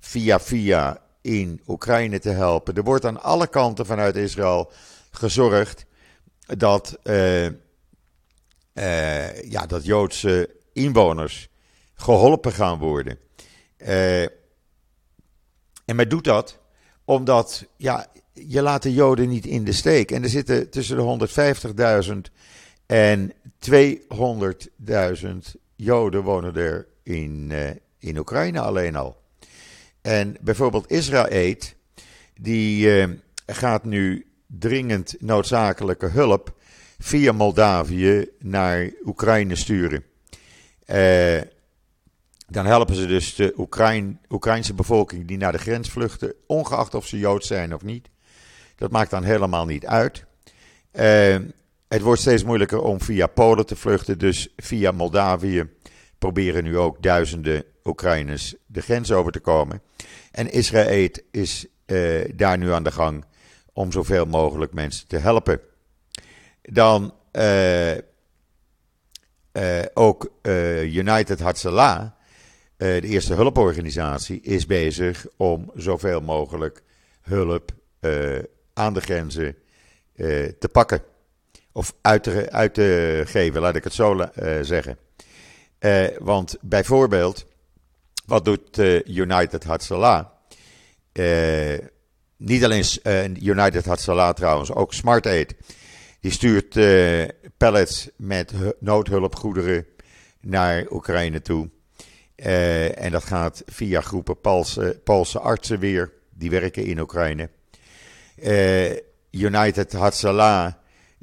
via 0.00 0.40
via 0.40 1.02
in 1.20 1.60
Oekraïne 1.66 2.18
te 2.18 2.28
helpen. 2.28 2.74
Er 2.74 2.82
wordt 2.82 3.04
aan 3.04 3.22
alle 3.22 3.46
kanten 3.46 3.86
vanuit 3.86 4.16
Israël 4.16 4.72
gezorgd 5.10 5.84
dat 6.40 6.98
uh, 7.04 7.44
uh, 7.44 9.42
ja, 9.42 9.66
dat 9.66 9.84
Joodse 9.84 10.50
inwoners 10.72 11.48
geholpen 11.94 12.52
gaan 12.52 12.78
worden. 12.78 13.18
en 13.76 14.30
men 15.84 16.08
doet 16.08 16.24
dat 16.24 16.60
omdat 17.04 17.66
ja, 17.76 18.06
je 18.32 18.62
laat 18.62 18.82
de 18.82 18.92
Joden 18.92 19.28
niet 19.28 19.46
in 19.46 19.64
de 19.64 19.72
steek. 19.72 20.10
En 20.10 20.22
er 20.22 20.28
zitten 20.28 20.70
tussen 20.70 20.96
de 20.96 21.28
150.000 22.06 22.34
en 22.86 23.32
200.000 23.70 25.60
Joden 25.76 26.22
wonen 26.22 26.56
er 26.56 26.86
in, 27.02 27.52
in 27.98 28.18
Oekraïne 28.18 28.60
alleen 28.60 28.96
al. 28.96 29.22
En 30.00 30.36
bijvoorbeeld 30.40 30.90
Israël, 30.90 31.54
die 32.34 32.88
gaat 33.46 33.84
nu 33.84 34.26
dringend 34.46 35.14
noodzakelijke 35.18 36.06
hulp 36.06 36.54
via 36.98 37.32
Moldavië 37.32 38.28
naar 38.38 38.90
Oekraïne 39.04 39.56
sturen. 39.56 40.04
Uh, 40.86 41.40
dan 42.46 42.66
helpen 42.66 42.94
ze 42.94 43.06
dus 43.06 43.34
de 43.34 43.54
Oekraïn, 43.56 44.18
Oekraïnse 44.28 44.74
bevolking 44.74 45.26
die 45.26 45.36
naar 45.36 45.52
de 45.52 45.58
grens 45.58 45.90
vluchten, 45.90 46.34
ongeacht 46.46 46.94
of 46.94 47.06
ze 47.06 47.18
Jood 47.18 47.44
zijn 47.44 47.74
of 47.74 47.82
niet. 47.82 48.08
Dat 48.76 48.90
maakt 48.90 49.10
dan 49.10 49.22
helemaal 49.22 49.66
niet 49.66 49.86
uit. 49.86 50.24
Uh, 50.92 51.36
het 51.92 52.02
wordt 52.02 52.20
steeds 52.20 52.44
moeilijker 52.44 52.82
om 52.82 53.00
via 53.00 53.26
Polen 53.26 53.66
te 53.66 53.76
vluchten, 53.76 54.18
dus 54.18 54.48
via 54.56 54.90
Moldavië 54.90 55.70
proberen 56.18 56.64
nu 56.64 56.78
ook 56.78 57.02
duizenden 57.02 57.64
Oekraïners 57.84 58.54
de 58.66 58.80
grens 58.80 59.12
over 59.12 59.32
te 59.32 59.40
komen. 59.40 59.82
En 60.30 60.52
Israël 60.52 61.08
is 61.30 61.66
uh, 61.86 62.24
daar 62.34 62.58
nu 62.58 62.72
aan 62.72 62.82
de 62.82 62.92
gang 62.92 63.24
om 63.72 63.92
zoveel 63.92 64.24
mogelijk 64.24 64.72
mensen 64.72 65.08
te 65.08 65.16
helpen. 65.16 65.60
Dan 66.62 67.14
uh, 67.32 67.94
uh, 67.94 68.00
ook 69.94 70.32
United 70.82 71.40
Hatzalah, 71.40 72.10
de 72.76 73.00
eerste 73.00 73.34
hulporganisatie, 73.34 74.40
is 74.40 74.66
bezig 74.66 75.26
om 75.36 75.70
zoveel 75.74 76.20
mogelijk 76.20 76.82
hulp 77.20 77.72
aan 78.72 78.94
de 78.94 79.00
grenzen 79.00 79.56
te 80.58 80.68
pakken. 80.72 81.11
Of 81.72 81.94
uit 82.00 82.22
te, 82.22 82.50
uit 82.50 82.74
te 82.74 83.22
geven, 83.26 83.60
laat 83.60 83.76
ik 83.76 83.84
het 83.84 83.92
zo 83.92 84.26
zeggen. 84.60 84.98
want 86.18 86.56
bijvoorbeeld, 86.60 87.46
wat 88.26 88.44
doet 88.44 88.78
United 89.06 89.64
Hatzalah? 89.64 90.26
niet 92.36 92.64
alleen 92.64 92.84
United 93.42 93.84
Hatzalah 93.84 94.34
trouwens, 94.34 94.72
ook 94.72 94.92
Smart 94.92 95.26
Aid 95.26 95.54
die 96.22 96.30
stuurt 96.30 96.76
uh, 96.76 97.24
pallets 97.56 98.08
met 98.16 98.52
noodhulpgoederen 98.78 99.86
naar 100.40 100.86
Oekraïne 100.90 101.42
toe. 101.42 101.70
Uh, 102.36 102.98
en 102.98 103.10
dat 103.10 103.24
gaat 103.24 103.62
via 103.66 104.00
groepen 104.00 104.40
Poolse, 104.40 105.00
Poolse 105.04 105.38
artsen 105.38 105.78
weer, 105.78 106.12
die 106.30 106.50
werken 106.50 106.84
in 106.84 106.98
Oekraïne. 106.98 107.50
Uh, 108.36 108.90
United 109.30 109.92
Hatzalah, 109.92 110.72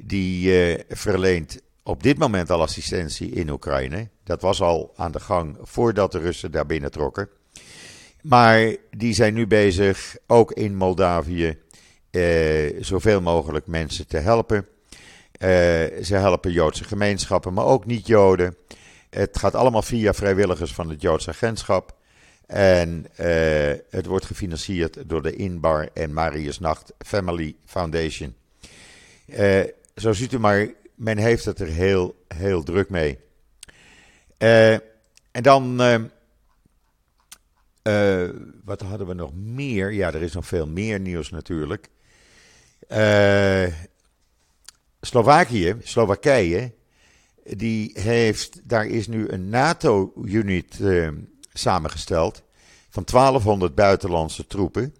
die 0.02 0.52
verleent 0.88 1.60
op 1.82 2.02
dit 2.02 2.18
moment 2.18 2.50
al 2.50 2.62
assistentie 2.62 3.30
in 3.30 3.50
Oekraïne. 3.50 4.08
Dat 4.24 4.42
was 4.42 4.62
al 4.62 4.92
aan 4.96 5.12
de 5.12 5.20
gang 5.20 5.56
voordat 5.62 6.12
de 6.12 6.18
Russen 6.18 6.50
daar 6.50 6.66
binnen 6.66 6.90
trokken. 6.90 7.28
Maar 8.22 8.76
die 8.90 9.14
zijn 9.14 9.34
nu 9.34 9.46
bezig, 9.46 10.16
ook 10.26 10.52
in 10.52 10.76
Moldavië, 10.76 11.58
zoveel 12.80 13.20
mogelijk 13.20 13.66
mensen 13.66 14.06
te 14.06 14.16
helpen. 14.16 14.66
Uh, 15.42 15.48
ze 16.02 16.14
helpen 16.14 16.52
Joodse 16.52 16.84
gemeenschappen, 16.84 17.52
maar 17.54 17.64
ook 17.64 17.86
niet-Joden. 17.86 18.56
Het 19.10 19.38
gaat 19.38 19.54
allemaal 19.54 19.82
via 19.82 20.14
vrijwilligers 20.14 20.74
van 20.74 20.88
het 20.88 21.00
Joodse 21.00 21.30
agentschap. 21.30 21.96
En 22.46 23.06
het 23.90 24.06
wordt 24.06 24.24
gefinancierd 24.24 25.08
door 25.08 25.22
de 25.22 25.36
Inbar 25.36 25.88
en 25.94 26.12
Marius 26.12 26.58
Nacht 26.58 26.92
Family 26.98 27.56
Foundation. 27.66 28.34
Zo 30.00 30.12
ziet 30.12 30.32
u 30.32 30.38
maar, 30.38 30.68
men 30.94 31.18
heeft 31.18 31.44
het 31.44 31.60
er 31.60 31.66
heel, 31.66 32.24
heel 32.28 32.62
druk 32.62 32.90
mee. 32.90 33.18
en 35.30 35.42
dan, 35.42 35.76
wat 38.64 38.80
hadden 38.80 39.06
we 39.06 39.14
nog 39.14 39.34
meer? 39.34 39.92
Ja, 39.92 40.12
er 40.12 40.22
is 40.22 40.32
nog 40.32 40.46
veel 40.46 40.66
meer 40.66 41.00
nieuws 41.00 41.30
natuurlijk. 41.30 41.88
Slovakië, 45.00 45.76
Slowakije, 45.82 46.72
die 47.44 47.90
heeft, 47.94 48.68
daar 48.68 48.86
is 48.86 49.06
nu 49.06 49.28
een 49.28 49.48
NATO-unit 49.48 50.80
eh, 50.80 51.08
samengesteld 51.52 52.42
van 52.90 53.04
1200 53.04 53.74
buitenlandse 53.74 54.46
troepen. 54.46 54.94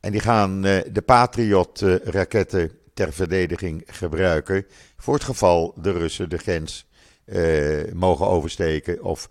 En 0.00 0.12
die 0.12 0.20
gaan 0.20 0.64
eh, 0.64 0.80
de 0.92 1.02
Patriot-raketten 1.02 2.70
ter 2.98 3.12
verdediging 3.12 3.82
gebruiken 3.86 4.66
voor 4.96 5.14
het 5.14 5.24
geval 5.24 5.74
de 5.76 5.92
Russen 5.92 6.28
de 6.28 6.38
grens 6.38 6.86
eh, 7.24 7.92
mogen 7.92 8.26
oversteken 8.26 9.02
of 9.02 9.28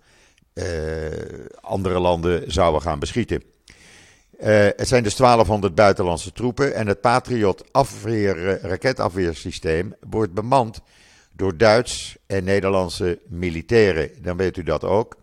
eh, 0.52 0.66
andere 1.60 1.98
landen 1.98 2.52
zouden 2.52 2.82
gaan 2.82 2.98
beschieten. 2.98 3.42
Het 4.76 4.88
zijn 4.88 5.02
dus 5.02 5.16
1200 5.16 5.74
buitenlandse 5.74 6.32
troepen 6.32 6.74
en 6.74 6.86
het 6.86 7.00
Patriot 7.00 7.72
afweer, 7.72 8.60
raketafweersysteem 8.60 9.94
wordt 10.00 10.34
bemand 10.34 10.80
door 11.32 11.56
Duits 11.56 12.16
en 12.26 12.44
Nederlandse 12.44 13.18
militairen. 13.26 14.10
Dan 14.22 14.36
weet 14.36 14.56
u 14.56 14.62
dat 14.62 14.84
ook. 14.84 15.16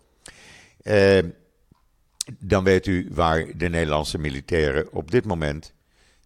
Dan 2.38 2.64
weet 2.64 2.86
u 2.86 3.08
waar 3.10 3.46
de 3.56 3.68
Nederlandse 3.68 4.18
militairen 4.18 4.92
op 4.92 5.10
dit 5.10 5.24
moment 5.24 5.72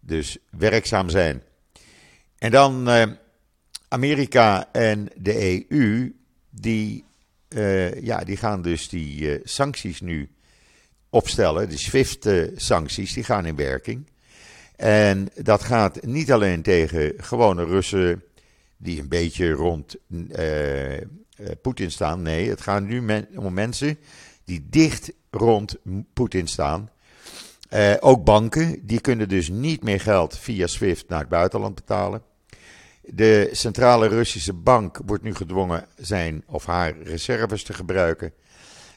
dus 0.01 0.37
werkzaam 0.49 1.09
zijn. 1.09 1.43
En 2.41 2.51
dan 2.51 2.89
Amerika 3.87 4.71
en 4.71 5.07
de 5.15 5.65
EU, 5.69 6.15
die, 6.49 7.05
ja, 8.01 8.23
die 8.23 8.37
gaan 8.37 8.61
dus 8.61 8.89
die 8.89 9.39
sancties 9.43 10.01
nu 10.01 10.29
opstellen. 11.09 11.69
De 11.69 11.77
SWIFT-sancties 11.77 13.13
die 13.13 13.23
gaan 13.23 13.45
in 13.45 13.55
werking. 13.55 14.09
En 14.75 15.29
dat 15.35 15.63
gaat 15.63 16.05
niet 16.05 16.31
alleen 16.31 16.61
tegen 16.61 17.13
gewone 17.17 17.65
Russen 17.65 18.23
die 18.77 18.99
een 18.99 19.09
beetje 19.09 19.51
rond 19.51 19.95
Poetin 21.61 21.91
staan. 21.91 22.21
Nee, 22.21 22.49
het 22.49 22.61
gaat 22.61 22.83
nu 22.83 23.25
om 23.35 23.53
mensen 23.53 23.97
die 24.45 24.67
dicht 24.69 25.11
rond 25.29 25.75
Poetin 26.13 26.47
staan. 26.47 26.89
Ook 27.99 28.23
banken, 28.23 28.85
die 28.85 29.01
kunnen 29.01 29.29
dus 29.29 29.49
niet 29.49 29.83
meer 29.83 29.99
geld 29.99 30.37
via 30.37 30.67
SWIFT 30.67 31.09
naar 31.09 31.19
het 31.19 31.29
buitenland 31.29 31.75
betalen. 31.75 32.29
De 33.01 33.49
centrale 33.51 34.07
Russische 34.07 34.53
bank 34.53 34.99
wordt 35.05 35.23
nu 35.23 35.35
gedwongen 35.35 35.85
zijn 35.95 36.43
of 36.47 36.65
haar 36.65 36.93
reserves 37.03 37.63
te 37.63 37.73
gebruiken. 37.73 38.33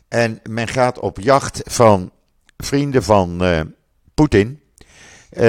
En 0.09 0.41
men 0.49 0.69
gaat 0.69 0.99
op 0.99 1.21
jacht 1.21 1.61
van 1.65 2.13
vrienden 2.57 3.03
van 3.03 3.45
uh, 3.45 3.61
Poetin. 4.15 4.61
Uh, 5.33 5.41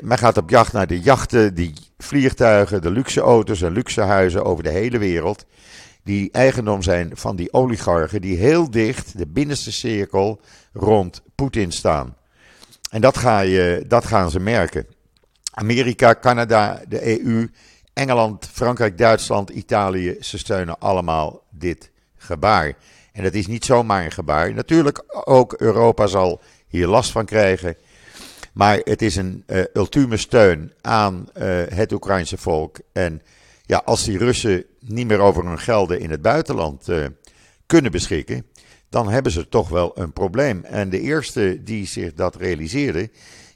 men 0.00 0.18
gaat 0.18 0.36
op 0.36 0.50
jacht 0.50 0.72
naar 0.72 0.86
de 0.86 1.00
jachten, 1.00 1.54
die 1.54 1.74
vliegtuigen, 1.98 2.82
de 2.82 2.90
luxe 2.90 3.20
auto's 3.20 3.62
en 3.62 3.72
luxe 3.72 4.00
huizen 4.00 4.44
over 4.44 4.62
de 4.62 4.70
hele 4.70 4.98
wereld. 4.98 5.46
Die 6.04 6.30
eigendom 6.32 6.82
zijn 6.82 7.10
van 7.14 7.36
die 7.36 7.52
oligarchen 7.52 8.20
die 8.20 8.36
heel 8.36 8.70
dicht, 8.70 9.18
de 9.18 9.26
binnenste 9.26 9.72
cirkel, 9.72 10.40
rond 10.72 11.22
Poetin 11.34 11.72
staan. 11.72 12.16
En 12.90 13.00
dat, 13.00 13.16
ga 13.16 13.40
je, 13.40 13.84
dat 13.88 14.04
gaan 14.04 14.30
ze 14.30 14.40
merken. 14.40 14.86
Amerika, 15.50 16.14
Canada, 16.20 16.82
de 16.88 17.24
EU, 17.24 17.48
Engeland, 18.00 18.48
Frankrijk, 18.52 18.98
Duitsland, 18.98 19.50
Italië, 19.50 20.16
ze 20.20 20.38
steunen 20.38 20.78
allemaal 20.78 21.42
dit 21.50 21.90
gebaar. 22.16 22.74
En 23.12 23.22
dat 23.22 23.34
is 23.34 23.46
niet 23.46 23.64
zomaar 23.64 24.04
een 24.04 24.10
gebaar. 24.10 24.54
Natuurlijk, 24.54 25.04
ook 25.24 25.52
Europa 25.52 26.06
zal 26.06 26.40
hier 26.66 26.86
last 26.86 27.10
van 27.10 27.24
krijgen. 27.24 27.76
Maar 28.52 28.80
het 28.84 29.02
is 29.02 29.16
een 29.16 29.44
uh, 29.46 29.62
ultieme 29.74 30.16
steun 30.16 30.72
aan 30.80 31.28
uh, 31.36 31.62
het 31.68 31.92
Oekraïnse 31.92 32.36
volk. 32.36 32.78
En 32.92 33.22
ja, 33.66 33.82
als 33.84 34.04
die 34.04 34.18
Russen 34.18 34.64
niet 34.78 35.06
meer 35.06 35.20
over 35.20 35.46
hun 35.46 35.58
gelden 35.58 36.00
in 36.00 36.10
het 36.10 36.22
buitenland 36.22 36.88
uh, 36.88 37.06
kunnen 37.66 37.92
beschikken, 37.92 38.46
dan 38.88 39.08
hebben 39.08 39.32
ze 39.32 39.48
toch 39.48 39.68
wel 39.68 39.98
een 39.98 40.12
probleem. 40.12 40.64
En 40.64 40.90
de 40.90 41.00
eerste 41.00 41.62
die 41.62 41.86
zich 41.86 42.14
dat 42.14 42.36
realiseerde, 42.36 43.10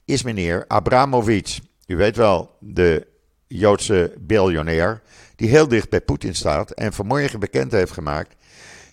is 0.05 0.23
meneer 0.23 0.65
Abramovic. 0.69 1.59
U 1.87 1.97
weet 1.97 2.17
wel, 2.17 2.57
de 2.61 3.13
Joodse 3.59 4.15
biljonair, 4.19 5.03
die 5.37 5.49
heel 5.49 5.69
dicht 5.69 5.91
bij 5.91 6.01
Poetin 6.01 6.35
staat 6.35 6.71
en 6.71 6.93
vanmorgen 6.93 7.41
bekend 7.41 7.73
heeft 7.73 7.93
gemaakt 7.93 8.35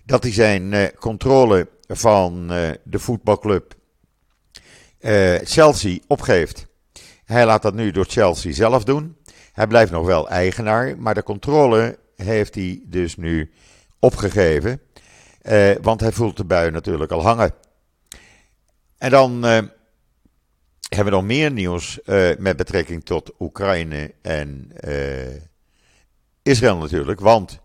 dat 0.05 0.23
hij 0.23 0.31
zijn 0.31 0.71
uh, 0.71 0.85
controle 0.99 1.67
van 1.87 2.53
uh, 2.53 2.69
de 2.83 2.99
voetbalclub 2.99 3.73
uh, 4.99 5.35
Chelsea 5.43 5.99
opgeeft. 6.07 6.67
Hij 7.25 7.45
laat 7.45 7.61
dat 7.61 7.73
nu 7.73 7.91
door 7.91 8.05
Chelsea 8.05 8.53
zelf 8.53 8.83
doen. 8.83 9.17
Hij 9.53 9.67
blijft 9.67 9.91
nog 9.91 10.05
wel 10.05 10.29
eigenaar, 10.29 10.97
maar 10.97 11.13
de 11.13 11.23
controle 11.23 11.99
heeft 12.15 12.55
hij 12.55 12.81
dus 12.85 13.15
nu 13.17 13.51
opgegeven. 13.99 14.81
want 15.81 16.01
hij 16.01 16.11
voelt 16.11 16.37
de 16.37 16.45
bui 16.45 16.71
natuurlijk 16.71 17.11
al 17.11 17.21
hangen. 17.21 17.53
En 18.97 19.09
dan 19.09 19.45
hebben 20.95 21.13
we 21.13 21.19
nog 21.19 21.27
meer 21.27 21.51
nieuws 21.51 21.99
uh, 22.05 22.29
met 22.37 22.57
betrekking 22.57 23.05
tot 23.05 23.31
Oekraïne 23.39 24.13
en 24.21 24.71
uh, 24.87 25.35
Israël 26.43 26.77
natuurlijk. 26.77 27.19
Want 27.19 27.59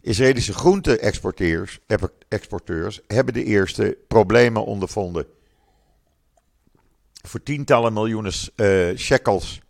Israëlische 0.00 0.52
groente-exporteurs 0.52 3.00
hebben 3.06 3.34
de 3.34 3.44
eerste 3.44 3.96
problemen 4.08 4.64
ondervonden. 4.64 5.26
Voor 7.22 7.42
tientallen 7.42 7.92
miljoenen 7.92 8.32
shekels 8.98 9.60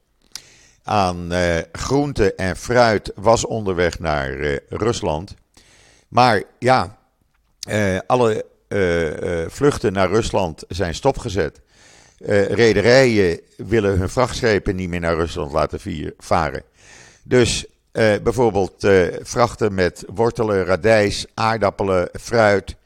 aan 0.83 1.33
groente 1.73 2.35
en 2.35 2.57
fruit 2.57 3.13
was 3.15 3.47
onderweg 3.47 3.99
naar 3.99 4.59
Rusland. 4.69 5.35
Maar 6.09 6.43
ja, 6.59 6.99
alle 8.07 8.45
vluchten 9.49 9.93
naar 9.93 10.09
Rusland 10.09 10.65
zijn 10.69 10.95
stopgezet. 10.95 11.61
Uh, 12.21 12.47
rederijen 12.47 13.41
willen 13.57 13.99
hun 13.99 14.09
vrachtschepen 14.09 14.77
niet 14.77 14.89
meer 14.89 15.01
naar 15.01 15.15
Rusland 15.15 15.53
laten 15.53 16.15
varen. 16.19 16.63
Dus 17.23 17.67
bijvoorbeeld 18.23 18.87
vrachten 19.23 19.75
met 19.75 20.05
wortelen, 20.15 20.65
radijs, 20.65 21.27
aardappelen, 21.35 22.09
fruit 22.21 22.77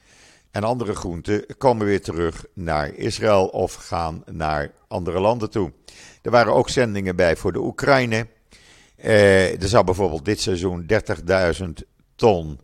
en 0.51 0.65
andere 0.65 0.95
groenten 0.95 1.45
komen 1.59 1.87
weer 1.87 2.03
terug 2.03 2.45
naar 2.53 2.95
Israël 2.95 3.47
of 3.47 3.75
gaan 3.75 4.23
naar 4.31 4.71
andere 4.89 5.21
landen 5.21 5.51
toe. 5.51 5.73
Er 6.23 6.31
waren 6.31 6.53
ook 6.53 6.69
zendingen 6.69 7.17
bij 7.17 7.37
voor 7.37 7.53
de 7.53 7.61
Oekraïne. 7.61 8.27
er 8.97 9.69
zou 9.69 9.85
bijvoorbeeld 9.85 10.25
dit 10.25 10.41
seizoen 10.41 10.87
30.000 11.57 11.69
ton 12.17 12.61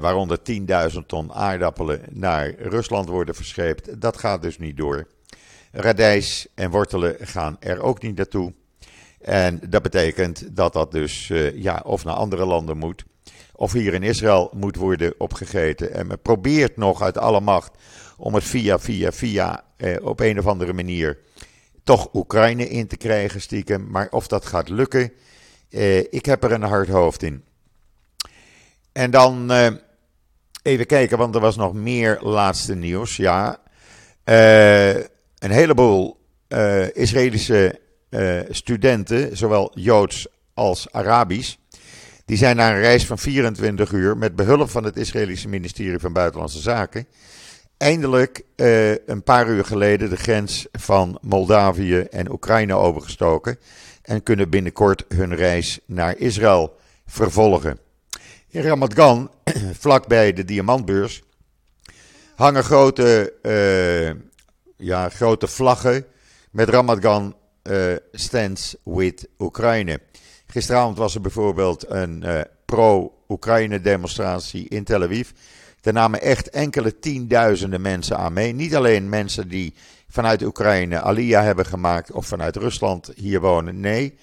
waaronder 0.00 0.38
10.000 0.92 0.98
ton 1.06 1.32
aardappelen 1.32 2.00
naar 2.10 2.54
Rusland 2.54 3.08
worden 3.08 3.34
verscheept. 3.34 4.00
Dat 4.00 4.18
gaat 4.18 4.42
dus 4.42 4.58
niet 4.58 4.76
door. 4.76 5.06
Radijs 5.80 6.46
en 6.54 6.70
wortelen 6.70 7.16
gaan 7.20 7.56
er 7.60 7.82
ook 7.82 8.02
niet 8.02 8.16
naartoe. 8.16 8.52
En 9.20 9.60
dat 9.68 9.82
betekent 9.82 10.56
dat 10.56 10.72
dat 10.72 10.92
dus 10.92 11.28
uh, 11.28 11.62
ja, 11.62 11.82
of 11.84 12.04
naar 12.04 12.14
andere 12.14 12.44
landen 12.44 12.76
moet, 12.76 13.04
of 13.52 13.72
hier 13.72 13.94
in 13.94 14.02
Israël 14.02 14.50
moet 14.54 14.76
worden 14.76 15.14
opgegeten. 15.18 15.92
En 15.92 16.06
men 16.06 16.22
probeert 16.22 16.76
nog 16.76 17.02
uit 17.02 17.18
alle 17.18 17.40
macht 17.40 17.70
om 18.16 18.34
het 18.34 18.44
via, 18.44 18.78
via, 18.78 19.12
via 19.12 19.64
eh, 19.76 20.04
op 20.04 20.20
een 20.20 20.38
of 20.38 20.46
andere 20.46 20.72
manier 20.72 21.18
toch 21.84 22.08
Oekraïne 22.14 22.68
in 22.68 22.86
te 22.86 22.96
krijgen 22.96 23.40
stiekem. 23.40 23.90
Maar 23.90 24.08
of 24.10 24.26
dat 24.26 24.46
gaat 24.46 24.68
lukken, 24.68 25.12
eh, 25.70 25.98
ik 25.98 26.24
heb 26.24 26.44
er 26.44 26.52
een 26.52 26.62
hard 26.62 26.88
hoofd 26.88 27.22
in. 27.22 27.44
En 28.92 29.10
dan 29.10 29.52
even 30.62 30.86
kijken, 30.86 31.18
want 31.18 31.34
er 31.34 31.40
was 31.40 31.56
nog 31.56 31.74
meer 31.74 32.18
laatste 32.20 32.74
nieuws. 32.74 33.16
Ja, 33.16 33.58
een 35.38 35.50
heleboel 35.50 36.20
uh, 36.48 36.96
Israëlische 36.96 37.80
studenten, 38.50 39.36
zowel 39.36 39.70
Joods 39.74 40.26
als 40.54 40.92
Arabisch, 40.92 41.56
die 42.24 42.36
zijn 42.36 42.56
na 42.56 42.70
een 42.70 42.80
reis 42.80 43.06
van 43.06 43.18
24 43.18 43.92
uur 43.92 44.16
met 44.16 44.36
behulp 44.36 44.70
van 44.70 44.84
het 44.84 44.96
Israëlische 44.96 45.48
ministerie 45.48 45.98
van 45.98 46.12
Buitenlandse 46.12 46.60
Zaken 46.60 47.06
eindelijk 47.78 48.42
een 49.06 49.22
paar 49.24 49.48
uur 49.48 49.64
geleden 49.64 50.10
de 50.10 50.16
grens 50.16 50.66
van 50.72 51.18
Moldavië 51.20 51.98
en 51.98 52.30
Oekraïne 52.30 52.74
overgestoken 52.74 53.58
en 54.02 54.22
kunnen 54.22 54.50
binnenkort 54.50 55.04
hun 55.08 55.34
reis 55.34 55.78
naar 55.86 56.16
Israël 56.16 56.76
vervolgen. 57.06 57.78
In 58.48 58.62
Ramat 58.62 58.94
Gan, 58.94 59.30
vlakbij 59.80 60.32
de 60.32 60.44
Diamantbeurs, 60.44 61.22
hangen 62.34 62.64
grote, 62.64 63.32
ja, 64.78 65.08
grote 65.08 65.46
vlaggen 65.46 66.04
met 66.50 66.68
Ramat 66.68 67.00
Gan 67.00 67.36
uh, 67.62 67.96
stands 68.12 68.76
with 68.84 69.28
Oekraïne. 69.38 70.00
Gisteravond 70.46 70.98
was 70.98 71.14
er 71.14 71.20
bijvoorbeeld 71.20 71.90
een 71.90 72.22
uh, 72.26 72.40
pro-Oekraïne 72.64 73.80
demonstratie 73.80 74.68
in 74.68 74.84
Tel 74.84 75.02
Aviv. 75.02 75.30
Daar 75.80 75.92
namen 75.92 76.20
echt 76.20 76.50
enkele 76.50 76.98
tienduizenden 76.98 77.80
mensen 77.80 78.16
aan 78.16 78.32
mee. 78.32 78.52
Niet 78.52 78.76
alleen 78.76 79.08
mensen 79.08 79.48
die 79.48 79.74
vanuit 80.08 80.42
Oekraïne 80.42 81.00
Aliyah 81.00 81.44
hebben 81.44 81.66
gemaakt 81.66 82.12
of 82.12 82.26
vanuit 82.26 82.56
Rusland 82.56 83.10
hier 83.14 83.40
wonen. 83.40 83.80
Nee, 83.80 84.14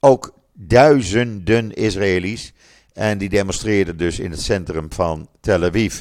ook 0.00 0.34
duizenden 0.52 1.74
Israëli's 1.74 2.52
en 2.92 3.18
die 3.18 3.28
demonstreerden 3.28 3.96
dus 3.96 4.18
in 4.18 4.30
het 4.30 4.42
centrum 4.42 4.92
van 4.92 5.28
Tel 5.40 5.64
Aviv. 5.64 6.00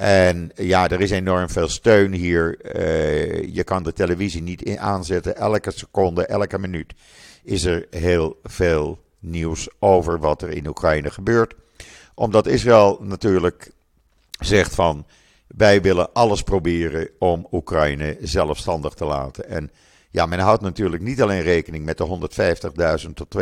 En 0.00 0.50
ja, 0.54 0.88
er 0.88 1.00
is 1.00 1.10
enorm 1.10 1.48
veel 1.48 1.68
steun 1.68 2.12
hier. 2.12 2.58
Uh, 2.76 3.54
je 3.54 3.64
kan 3.64 3.82
de 3.82 3.92
televisie 3.92 4.42
niet 4.42 4.76
aanzetten. 4.78 5.36
Elke 5.36 5.70
seconde, 5.70 6.26
elke 6.26 6.58
minuut 6.58 6.94
is 7.42 7.64
er 7.64 7.86
heel 7.90 8.38
veel 8.42 8.98
nieuws 9.18 9.68
over 9.78 10.18
wat 10.18 10.42
er 10.42 10.48
in 10.48 10.66
Oekraïne 10.66 11.10
gebeurt. 11.10 11.54
Omdat 12.14 12.46
Israël 12.46 12.98
natuurlijk 13.02 13.70
zegt 14.38 14.74
van 14.74 15.06
wij 15.46 15.82
willen 15.82 16.12
alles 16.12 16.42
proberen 16.42 17.08
om 17.18 17.46
Oekraïne 17.52 18.16
zelfstandig 18.20 18.94
te 18.94 19.04
laten. 19.04 19.48
En 19.48 19.70
ja, 20.10 20.26
men 20.26 20.38
houdt 20.38 20.62
natuurlijk 20.62 21.02
niet 21.02 21.22
alleen 21.22 21.42
rekening 21.42 21.84
met 21.84 21.98
de 21.98 22.28
150.000 23.06 23.12
tot 23.14 23.36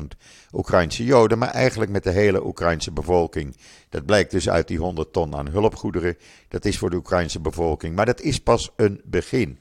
200.000 0.00 0.04
Oekraïnse 0.52 1.04
Joden, 1.04 1.38
maar 1.38 1.48
eigenlijk 1.48 1.90
met 1.90 2.02
de 2.02 2.10
hele 2.10 2.46
Oekraïnse 2.46 2.92
bevolking. 2.92 3.56
Dat 3.88 4.06
blijkt 4.06 4.30
dus 4.30 4.48
uit 4.48 4.68
die 4.68 4.78
100 4.78 5.12
ton 5.12 5.36
aan 5.36 5.48
hulpgoederen. 5.48 6.16
Dat 6.48 6.64
is 6.64 6.78
voor 6.78 6.90
de 6.90 6.96
Oekraïnse 6.96 7.40
bevolking, 7.40 7.96
maar 7.96 8.06
dat 8.06 8.20
is 8.20 8.40
pas 8.40 8.70
een 8.76 9.00
begin. 9.04 9.58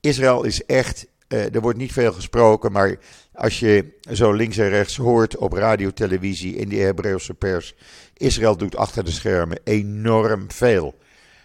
Israël 0.00 0.44
is 0.44 0.64
echt, 0.64 1.06
eh, 1.28 1.54
er 1.54 1.60
wordt 1.60 1.78
niet 1.78 1.92
veel 1.92 2.12
gesproken, 2.12 2.72
maar 2.72 2.98
als 3.32 3.60
je 3.60 3.98
zo 4.12 4.32
links 4.32 4.56
en 4.56 4.68
rechts 4.68 4.96
hoort 4.96 5.36
op 5.36 5.52
radio, 5.52 5.90
televisie, 5.90 6.56
in 6.56 6.68
de 6.68 6.76
Hebreeuwse 6.76 7.34
pers, 7.34 7.74
Israël 8.16 8.56
doet 8.56 8.76
achter 8.76 9.04
de 9.04 9.10
schermen 9.10 9.60
enorm 9.64 10.50
veel. 10.50 10.94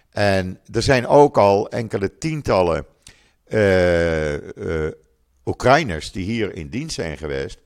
En 0.09 0.59
er 0.71 0.81
zijn 0.81 1.07
ook 1.07 1.37
al 1.37 1.69
enkele 1.69 2.17
tientallen 2.17 2.85
Oekraïners 5.45 6.11
die 6.11 6.25
hier 6.25 6.55
in 6.55 6.69
dienst 6.69 6.95
zijn 6.95 7.17
geweest, 7.17 7.59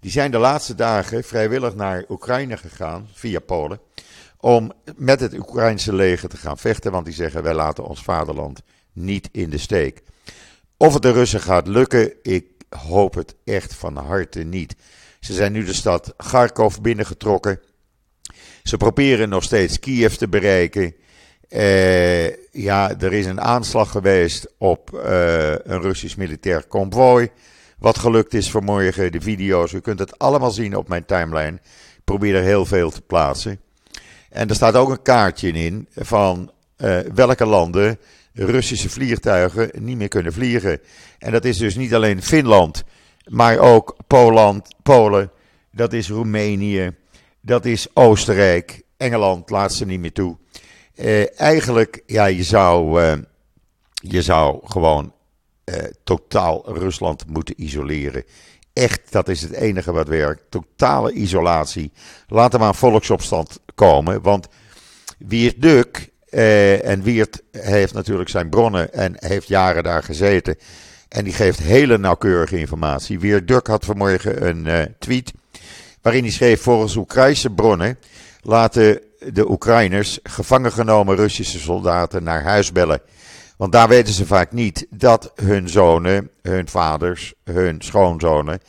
die 0.00 0.10
zijn 0.10 0.30
de 0.30 0.38
laatste 0.38 0.74
dagen 0.74 1.24
vrijwillig 1.24 1.74
naar 1.74 2.04
Oekraïne 2.08 2.56
gegaan 2.56 3.08
via 3.12 3.40
Polen 3.40 3.80
om 4.42 4.72
met 4.96 5.20
het 5.20 5.38
Oekraïnse 5.38 5.94
leger 5.94 6.28
te 6.28 6.36
gaan 6.36 6.58
vechten, 6.58 6.92
want 6.92 7.04
die 7.04 7.14
zeggen 7.14 7.42
wij 7.42 7.54
laten 7.54 7.84
ons 7.84 8.02
vaderland 8.02 8.62
niet 8.92 9.28
in 9.32 9.50
de 9.50 9.58
steek. 9.58 10.02
Of 10.76 10.92
het 10.92 11.02
de 11.02 11.12
Russen 11.12 11.40
gaat 11.40 11.66
lukken, 11.66 12.12
ik 12.22 12.46
hoop 12.68 13.14
het 13.14 13.34
echt 13.44 13.74
van 13.74 13.96
harte 13.96 14.42
niet. 14.42 14.76
Ze 15.20 15.32
zijn 15.32 15.52
nu 15.52 15.64
de 15.64 15.74
stad 15.74 16.14
Kharkov 16.16 16.78
binnengetrokken. 16.78 17.60
Ze 18.62 18.76
proberen 18.76 19.28
nog 19.28 19.42
steeds 19.42 19.78
Kiev 19.78 20.14
te 20.14 20.28
bereiken. 20.28 20.94
Uh, 21.54 22.26
ja, 22.50 22.98
er 23.00 23.12
is 23.12 23.26
een 23.26 23.40
aanslag 23.40 23.90
geweest 23.90 24.54
op 24.58 24.90
uh, 24.94 25.50
een 25.50 25.80
Russisch 25.80 26.16
militair 26.16 26.66
konvooi. 26.66 27.28
Wat 27.78 27.98
gelukt 27.98 28.34
is 28.34 28.50
vanmorgen, 28.50 29.12
de 29.12 29.20
video's. 29.20 29.72
U 29.72 29.80
kunt 29.80 29.98
het 29.98 30.18
allemaal 30.18 30.50
zien 30.50 30.76
op 30.76 30.88
mijn 30.88 31.04
timeline. 31.04 31.58
Ik 31.96 32.04
probeer 32.04 32.34
er 32.34 32.42
heel 32.42 32.66
veel 32.66 32.90
te 32.90 33.00
plaatsen. 33.00 33.60
En 34.30 34.48
er 34.48 34.54
staat 34.54 34.74
ook 34.74 34.90
een 34.90 35.02
kaartje 35.02 35.48
in 35.52 35.88
van 35.94 36.52
uh, 36.78 36.98
welke 37.14 37.46
landen 37.46 37.98
Russische 38.34 38.90
vliegtuigen 38.90 39.70
niet 39.78 39.96
meer 39.96 40.08
kunnen 40.08 40.32
vliegen. 40.32 40.80
En 41.18 41.32
dat 41.32 41.44
is 41.44 41.56
dus 41.56 41.76
niet 41.76 41.94
alleen 41.94 42.22
Finland, 42.22 42.84
maar 43.26 43.58
ook 43.58 43.96
Poland, 44.06 44.68
Polen, 44.82 45.30
dat 45.72 45.92
is 45.92 46.08
Roemenië, 46.08 46.96
dat 47.40 47.64
is 47.64 47.86
Oostenrijk, 47.94 48.82
Engeland 48.96 49.50
laat 49.50 49.72
ze 49.72 49.86
niet 49.86 50.00
meer 50.00 50.12
toe. 50.12 50.36
Uh, 51.02 51.40
eigenlijk, 51.40 52.02
ja, 52.06 52.24
je 52.24 52.42
zou, 52.42 53.02
uh, 53.02 53.12
je 53.92 54.22
zou 54.22 54.60
gewoon 54.64 55.12
uh, 55.64 55.76
totaal 56.04 56.78
Rusland 56.78 57.26
moeten 57.26 57.62
isoleren. 57.62 58.24
Echt, 58.72 59.00
dat 59.10 59.28
is 59.28 59.42
het 59.42 59.52
enige 59.52 59.92
wat 59.92 60.08
werkt. 60.08 60.42
Totale 60.48 61.12
isolatie. 61.12 61.92
Laat 62.26 62.52
er 62.52 62.58
maar 62.58 62.68
een 62.68 62.74
volksopstand 62.74 63.60
komen. 63.74 64.22
Want 64.22 64.48
Wiert 65.18 65.62
Duk, 65.62 66.10
en 66.82 67.02
Wiert 67.02 67.42
heeft 67.50 67.94
natuurlijk 67.94 68.28
zijn 68.28 68.48
bronnen 68.48 68.92
en 68.92 69.14
heeft 69.18 69.48
jaren 69.48 69.82
daar 69.82 70.02
gezeten. 70.02 70.56
En 71.08 71.24
die 71.24 71.32
geeft 71.32 71.58
hele 71.58 71.98
nauwkeurige 71.98 72.58
informatie. 72.58 73.20
Wiert 73.20 73.48
Duk 73.48 73.66
had 73.66 73.84
vanmorgen 73.84 74.46
een 74.46 74.94
tweet 74.98 75.32
waarin 76.02 76.22
hij 76.22 76.32
schreef: 76.32 76.62
Volgens 76.62 76.96
Oekraïnse 76.96 77.50
bronnen 77.50 77.98
laten 78.40 79.00
de 79.32 79.50
Oekraïners 79.50 80.18
gevangen 80.22 80.72
genomen 80.72 81.16
Russische 81.16 81.58
soldaten 81.58 82.22
naar 82.22 82.42
huis 82.42 82.72
bellen. 82.72 83.00
Want 83.56 83.72
daar 83.72 83.88
weten 83.88 84.14
ze 84.14 84.26
vaak 84.26 84.52
niet 84.52 84.86
dat 84.90 85.32
hun 85.34 85.68
zonen, 85.68 86.30
hun 86.42 86.68
vaders, 86.68 87.34
hun 87.44 87.76
schoonzonen 87.78 88.60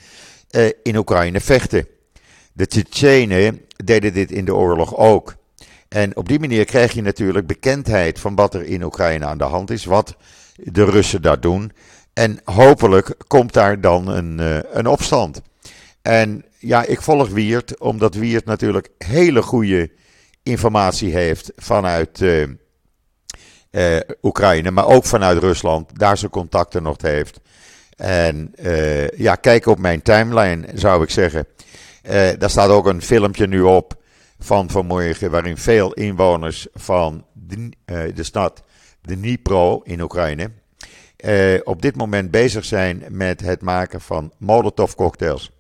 eh, 0.49 0.69
in 0.83 0.95
Oekraïne 0.95 1.39
vechten. 1.39 1.87
De 2.53 2.67
Tsjetsjenen 2.67 3.61
deden 3.83 4.13
dit 4.13 4.31
in 4.31 4.45
de 4.45 4.55
oorlog 4.55 4.97
ook. 4.97 5.35
En 5.87 6.15
op 6.15 6.27
die 6.27 6.39
manier 6.39 6.65
krijg 6.65 6.93
je 6.93 7.01
natuurlijk 7.01 7.47
bekendheid 7.47 8.19
van 8.19 8.35
wat 8.35 8.53
er 8.53 8.63
in 8.63 8.83
Oekraïne 8.83 9.25
aan 9.25 9.37
de 9.37 9.43
hand 9.43 9.69
is, 9.69 9.85
wat 9.85 10.15
de 10.55 10.83
Russen 10.83 11.21
dat 11.21 11.41
doen. 11.41 11.71
En 12.13 12.39
hopelijk 12.43 13.15
komt 13.27 13.53
daar 13.53 13.81
dan 13.81 14.07
een, 14.07 14.39
een 14.77 14.87
opstand. 14.87 15.41
En 16.01 16.45
ja, 16.59 16.85
ik 16.85 17.01
volg 17.01 17.29
Wiert, 17.29 17.79
omdat 17.79 18.15
Wiert 18.15 18.45
natuurlijk 18.45 18.89
hele 18.97 19.41
goede 19.41 19.91
informatie 20.43 21.11
heeft 21.11 21.51
vanuit 21.55 22.19
uh, 22.19 22.47
uh, 23.71 23.99
Oekraïne, 24.21 24.71
maar 24.71 24.87
ook 24.87 25.05
vanuit 25.05 25.37
Rusland, 25.37 25.99
daar 25.99 26.17
zijn 26.17 26.31
contacten 26.31 26.83
nog 26.83 27.01
heeft. 27.01 27.39
En 27.95 28.53
uh, 28.55 29.07
ja, 29.07 29.35
kijk 29.35 29.65
op 29.65 29.79
mijn 29.79 30.01
timeline, 30.01 30.67
zou 30.73 31.03
ik 31.03 31.09
zeggen. 31.09 31.47
daar 32.37 32.49
staat 32.49 32.69
ook 32.69 32.87
een 32.87 33.01
filmpje 33.01 33.47
nu 33.47 33.61
op 33.61 34.01
van 34.39 34.69
vanmorgen, 34.69 35.31
waarin 35.31 35.57
veel 35.57 35.93
inwoners 35.93 36.67
van 36.73 37.25
de, 37.33 37.71
de 38.13 38.23
stad 38.23 38.63
Dnipro 39.01 39.81
in 39.83 40.01
Oekraïne 40.01 40.49
op 41.63 41.81
dit 41.81 41.95
moment 41.95 42.31
bezig 42.31 42.65
zijn 42.65 43.03
met 43.09 43.41
het 43.41 43.61
maken 43.61 44.01
van 44.01 44.33
Molotov 44.37 44.93
cocktails. 44.93 45.51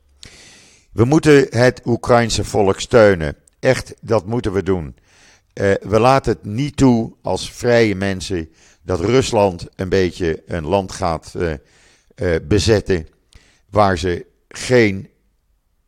We 0.91 1.05
moeten 1.05 1.47
het 1.49 1.81
Oekraïnse 1.85 2.43
volk 2.43 2.79
steunen. 2.79 3.35
Echt, 3.63 3.93
dat 4.01 4.25
moeten 4.25 4.53
we 4.53 4.63
doen. 4.63 4.95
Uh, 5.53 5.73
we 5.81 5.99
laten 5.99 6.33
het 6.33 6.45
niet 6.45 6.77
toe 6.77 7.13
als 7.21 7.51
vrije 7.51 7.95
mensen 7.95 8.49
dat 8.81 8.99
Rusland 8.99 9.67
een 9.75 9.89
beetje 9.89 10.43
een 10.45 10.65
land 10.65 10.91
gaat 10.91 11.33
uh, 11.35 11.53
bezetten 12.47 13.07
waar 13.69 13.97
ze 13.97 14.25
geen 14.47 15.09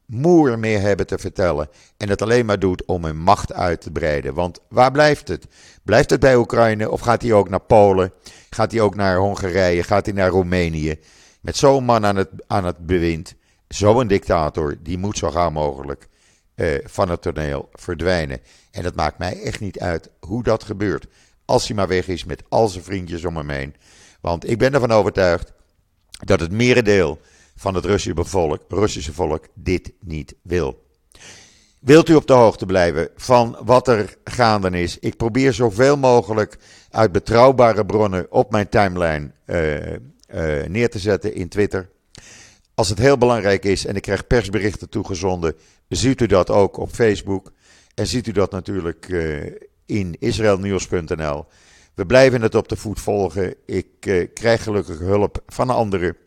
moer 0.05 0.59
meer 0.59 0.81
hebben 0.81 1.07
te 1.07 1.17
vertellen 1.17 1.69
en 1.97 2.09
het 2.09 2.21
alleen 2.21 2.45
maar 2.45 2.59
doet 2.59 2.85
om 2.85 3.05
hun 3.05 3.17
macht 3.17 3.53
uit 3.53 3.81
te 3.81 3.91
breiden. 3.91 4.33
Want 4.33 4.59
waar 4.69 4.91
blijft 4.91 5.27
het? 5.27 5.45
Blijft 5.83 6.09
het 6.09 6.19
bij 6.19 6.35
Oekraïne 6.35 6.91
of 6.91 7.01
gaat 7.01 7.21
hij 7.21 7.33
ook 7.33 7.49
naar 7.49 7.61
Polen? 7.61 8.13
Gaat 8.49 8.71
hij 8.71 8.81
ook 8.81 8.95
naar 8.95 9.17
Hongarije? 9.17 9.83
Gaat 9.83 10.05
hij 10.05 10.15
naar 10.15 10.29
Roemenië? 10.29 10.99
Met 11.41 11.57
zo'n 11.57 11.83
man 11.83 12.05
aan 12.05 12.15
het, 12.15 12.29
aan 12.47 12.65
het 12.65 12.85
bewind, 12.85 13.35
zo'n 13.67 14.07
dictator, 14.07 14.77
die 14.83 14.97
moet 14.97 15.17
zo 15.17 15.31
gauw 15.31 15.49
mogelijk 15.49 16.07
uh, 16.55 16.77
van 16.83 17.09
het 17.09 17.21
toneel 17.21 17.69
verdwijnen. 17.73 18.39
En 18.71 18.83
het 18.83 18.95
maakt 18.95 19.17
mij 19.17 19.41
echt 19.41 19.59
niet 19.59 19.79
uit 19.79 20.09
hoe 20.19 20.43
dat 20.43 20.63
gebeurt. 20.63 21.07
Als 21.45 21.67
hij 21.67 21.75
maar 21.75 21.87
weg 21.87 22.07
is 22.07 22.23
met 22.23 22.43
al 22.49 22.67
zijn 22.67 22.83
vriendjes 22.83 23.25
om 23.25 23.37
hem 23.37 23.49
heen. 23.49 23.75
Want 24.21 24.49
ik 24.49 24.57
ben 24.57 24.73
ervan 24.73 24.91
overtuigd 24.91 25.53
dat 26.09 26.39
het 26.39 26.51
merendeel 26.51 27.19
van 27.55 27.75
het 27.75 27.85
Russische 27.85 28.25
volk, 28.25 28.61
Russische 28.67 29.13
volk 29.13 29.47
dit 29.53 29.93
niet 29.99 30.35
wil. 30.41 30.83
Wilt 31.79 32.09
u 32.09 32.15
op 32.15 32.27
de 32.27 32.33
hoogte 32.33 32.65
blijven 32.65 33.09
van 33.15 33.57
wat 33.63 33.87
er 33.87 34.17
gaande 34.23 34.69
is? 34.69 34.99
Ik 34.99 35.17
probeer 35.17 35.53
zoveel 35.53 35.97
mogelijk 35.97 36.57
uit 36.89 37.11
betrouwbare 37.11 37.85
bronnen 37.85 38.31
op 38.31 38.51
mijn 38.51 38.69
timeline 38.69 39.31
uh, 39.45 39.91
uh, 39.91 39.97
neer 40.67 40.89
te 40.89 40.99
zetten 40.99 41.33
in 41.33 41.49
Twitter. 41.49 41.89
Als 42.75 42.89
het 42.89 42.99
heel 42.99 43.17
belangrijk 43.17 43.65
is 43.65 43.85
en 43.85 43.95
ik 43.95 44.01
krijg 44.01 44.27
persberichten 44.27 44.89
toegezonden, 44.89 45.55
ziet 45.87 46.21
u 46.21 46.25
dat 46.25 46.49
ook 46.49 46.77
op 46.77 46.89
Facebook. 46.89 47.51
En 47.93 48.07
ziet 48.07 48.27
u 48.27 48.31
dat 48.31 48.51
natuurlijk 48.51 49.07
uh, 49.07 49.51
in 49.85 50.15
israelnieuws.nl. 50.19 51.45
We 51.93 52.05
blijven 52.05 52.41
het 52.41 52.55
op 52.55 52.67
de 52.67 52.75
voet 52.75 52.99
volgen. 52.99 53.55
Ik 53.65 53.87
uh, 54.07 54.27
krijg 54.33 54.63
gelukkig 54.63 54.99
hulp 54.99 55.43
van 55.47 55.69
anderen. 55.69 56.17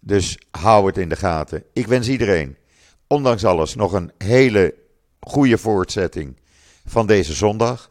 Dus 0.00 0.38
hou 0.50 0.86
het 0.86 0.98
in 0.98 1.08
de 1.08 1.16
gaten. 1.16 1.64
Ik 1.72 1.86
wens 1.86 2.08
iedereen, 2.08 2.56
ondanks 3.06 3.44
alles, 3.44 3.74
nog 3.74 3.92
een 3.92 4.12
hele 4.18 4.74
goede 5.20 5.58
voortzetting 5.58 6.36
van 6.84 7.06
deze 7.06 7.32
zondag. 7.32 7.90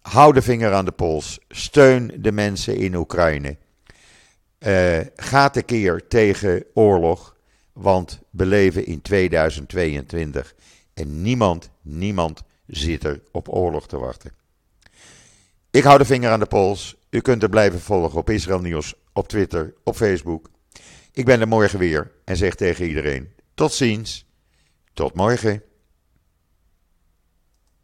Hou 0.00 0.32
de 0.32 0.42
vinger 0.42 0.72
aan 0.72 0.84
de 0.84 0.92
pols. 0.92 1.38
Steun 1.48 2.12
de 2.18 2.32
mensen 2.32 2.76
in 2.76 2.94
Oekraïne. 2.94 3.56
Uh, 4.58 5.00
ga 5.16 5.50
tekeer 5.50 6.08
tegen 6.08 6.64
oorlog, 6.74 7.36
want 7.72 8.20
we 8.30 8.46
leven 8.46 8.86
in 8.86 9.02
2022 9.02 10.54
en 10.94 11.22
niemand, 11.22 11.70
niemand 11.82 12.42
zit 12.66 13.04
er 13.04 13.22
op 13.32 13.48
oorlog 13.48 13.88
te 13.88 13.98
wachten. 13.98 14.32
Ik 15.70 15.82
hou 15.82 15.98
de 15.98 16.04
vinger 16.04 16.30
aan 16.30 16.40
de 16.40 16.46
pols. 16.46 16.96
U 17.10 17.20
kunt 17.20 17.42
er 17.42 17.48
blijven 17.48 17.80
volgen 17.80 18.18
op 18.18 18.30
Israël 18.30 18.60
Nieuws, 18.60 18.94
op 19.12 19.28
Twitter, 19.28 19.74
op 19.84 19.96
Facebook. 19.96 20.50
Ik 21.12 21.24
ben 21.24 21.40
er 21.40 21.48
morgen 21.48 21.78
weer 21.78 22.12
en 22.24 22.36
zeg 22.36 22.54
tegen 22.54 22.86
iedereen: 22.86 23.32
tot 23.54 23.72
ziens, 23.72 24.26
tot 24.92 25.14
morgen. 25.14 25.62